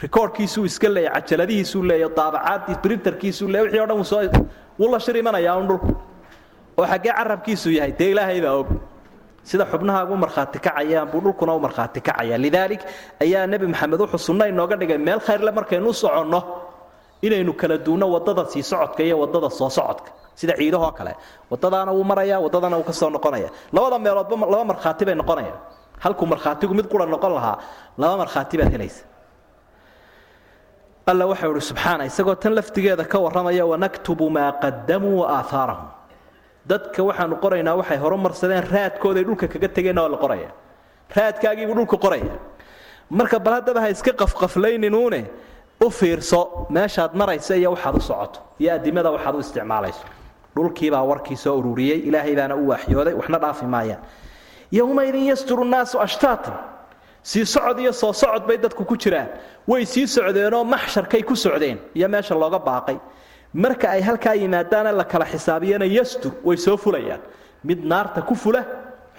[0.02, 4.22] rikoorkiisuu iska leeya cajaladihiisuu leeya daabacaadii brinterkiisuu leeya wixii o dhan soo
[4.80, 5.18] wuu la shir
[5.58, 5.95] un dhulku.
[6.78, 8.68] Oo xaggee carabkiisu yahay dee ilaahay baa og.
[9.43, 12.38] Sida xubnahaagu markhaati kacayaan buu dhulkuna u markhaati kacaya.
[12.38, 12.82] Lidaalik
[13.22, 16.43] ayaa nebi maxamed wuxuu sunna inooga dhigay meel khayrle markaynu u soconno
[17.22, 20.12] inaynu kala duunno waddada sii socodka iyo waddada soo socodka.
[20.36, 21.16] Sida ciidahoo kale.
[21.50, 23.50] Wadadaana wuu maraya wadadana wuu ka soo noqonaya.
[23.74, 25.58] Labada meeloodba laba markhaati bay noqonayaan
[26.00, 27.58] halkuu markhaatigu mid qura noqon lahaa
[27.98, 29.04] laba markhaati baad helaysa
[31.12, 35.88] alla waxau ihi subxaana isagoo tan laftigeeda ka warramaya wanaktubu maa qadamuu wa aahaarahum
[36.70, 40.49] dadka waxaanu qoraynaa waxay horumarsadeen raadkooday dhulka kaga tegeenna waa la qoraya.
[41.16, 42.34] Raadkaagiibuu dhulku qoraya.
[43.10, 45.22] Marka bal haddaba ha iska qafqaflayninuune
[45.86, 50.03] u fiirso meeshaad maraysa iyo waxaad u socoto iyo adimada waxaad u isticmaalayso.
[50.55, 54.01] Dhulkiibaa warkii soo ururiyey ilaahay baana u waaxyooday waxna dhaafi maayaan.
[54.72, 56.53] Yowmaidin yasturu nnaasu ashtaatan
[57.30, 59.28] sii socod iyo soo socod bay dadku ku jiraan.
[59.69, 61.78] Way sii socdeenoo maxsharkay ku socdeen.
[61.97, 62.97] Iyo meesha looga baaqay.
[63.63, 67.21] Marka ay halkaa yimaadaana la kala xisaabiyana yastur way soo fulayaan.
[67.67, 68.61] Mid naarta ku fula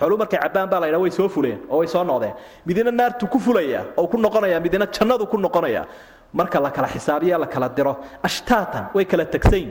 [0.00, 2.34] xolu markay cabbaan baa laydhaa way soo fuleen oo way soo noqdeen
[2.66, 5.82] midina naartu ku fulaya oo ku noqonaya midina jannadu ku noqonaya
[6.38, 7.94] marka la kala xisaabiya la kala diro.
[8.22, 9.70] Ashtaatan way kala tegsayn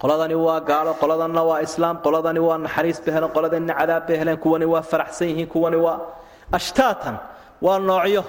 [0.00, 4.38] qoladani waa gaalo qoladanna waa islaam qoladani waa naxariis bay heleen qoladanina cadaab bay heleen
[4.44, 5.98] kuwani waa faraxsan yihiin kuwani waa
[6.52, 7.16] ashtaatan
[7.62, 8.24] waa noocyo.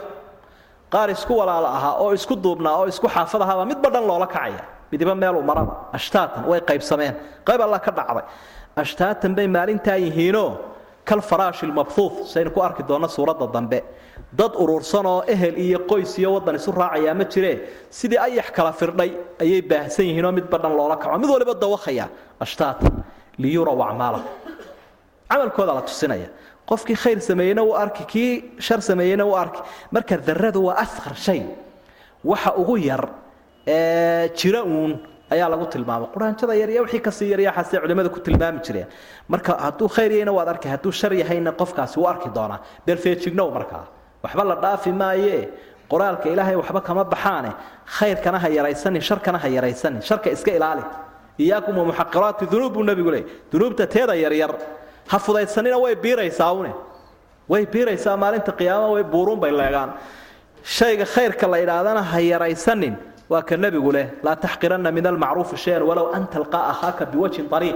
[0.94, 4.64] Qaar isku walaalo ahaa oo isku duubnaa oo isku xaafad ahaabaa midba dhan loola kacaya.
[4.92, 5.74] Midiba meeluu maraba.
[5.94, 7.14] Ashtaatan way qaybsameen.
[7.48, 8.24] Qayb alla ka dhacday.
[8.76, 10.50] Ashtaatan bay maalintaa yihiinoo
[11.06, 13.80] kal faraashi lmabhuuf saynu ku arki doonno suuradda dambe.
[14.34, 17.56] Dad urursan oo ehel iyo qoys iyo waddan isu raacayaa ma jiree.
[17.90, 19.12] Sidii ayax kala firdhay
[19.42, 21.18] ayay baahsan yihiinoo midba dhan loola kaco.
[21.22, 22.06] Mid waliba dawakaya
[22.42, 22.94] ashtaatan
[23.38, 24.26] liyuraw acmaalahu
[25.30, 26.28] camalkooda la tusinaya
[26.70, 28.32] qofkii khayr sameeyeyna wuu arki kii
[28.68, 29.62] shar sameeyeyna wuu arki.
[29.92, 31.42] Marka daradu waa asqar shay.
[32.24, 33.04] Waxa ugu yar
[33.68, 34.92] ee jira uun
[35.34, 38.88] ayaa lagu tilmaamay quraanjada yar iyo wixii ka sii yar yaxaasee culimmada ku tilmaami jireen.
[39.32, 42.60] Marka hadduu khayr yahayna waad arki hadduu shar yahayna qofkaasi wuu arki doonaa.
[42.86, 43.86] Berfeejignow markaa
[44.24, 45.50] waxba la dhaafi maayee
[45.92, 47.52] qoraalka ilaahay waxba kama baxaane.
[47.98, 50.02] Khayrkana ha yaraysanin sharkana ha yaraysanin.
[50.02, 50.84] Sharka iska ilaali.
[51.40, 54.52] Iyaakum wa muxaqiraati dunuub buu nebigu leeyay dunuubta teeda yaryar
[55.12, 56.54] ha fudaydsanina way biiraysaa
[57.52, 59.90] way biiraysaa maalinta qiyaama way buuruun bay leegaan.
[60.78, 62.96] Shayga khayrka la idhaahdana ha yaraysanin
[63.32, 64.08] waa ka nebigu leh.
[64.24, 67.76] Laa taxqiranna min almacruufi shayan walow an talqaa akhaaka biwajhin ariiq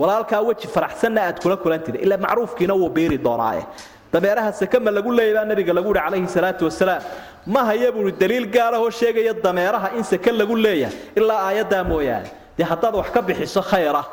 [0.00, 3.66] walaalkaa weji faraxsanna aad kula kulantida ilaa macruufkiina wuu biiri doonaaye.
[4.12, 7.02] Dameeraha sekama lagu leeyay baa lagu yihi calayhi salaatu wasalaam
[7.46, 12.28] ma haya buui daliil gaarahoo sheegaya dameeraha in seke lagu leeyahay ilaa aayaddaa mooyaane.
[12.56, 14.04] Dee haddaad wax ka bixiso khayra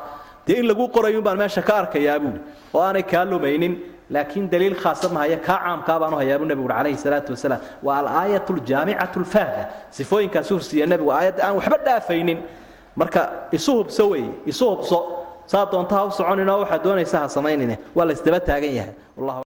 [0.50, 2.40] dee in lagu qorayun baan meesha ka arkayaa buui
[2.74, 3.74] oo aanay kaa lumaynin
[4.16, 7.62] laakiin daliil khaasa mahaya kaa caamkaa baanu hayaabu nebigu ui calayhi salaatu wasalaam.
[7.86, 9.64] Waa alaayat aljaamicatu lfaahda
[9.98, 12.40] sifooyinkaasi hursiiya nebigu aayadda aan waxba dhaafaynin.
[13.00, 13.22] Marka
[13.58, 15.00] isu hubso weeye isu hubso.
[15.52, 18.94] Saa doonta ha u soconinoo waxaad doonaysa ha samaynine waa la isdaba taagan yahay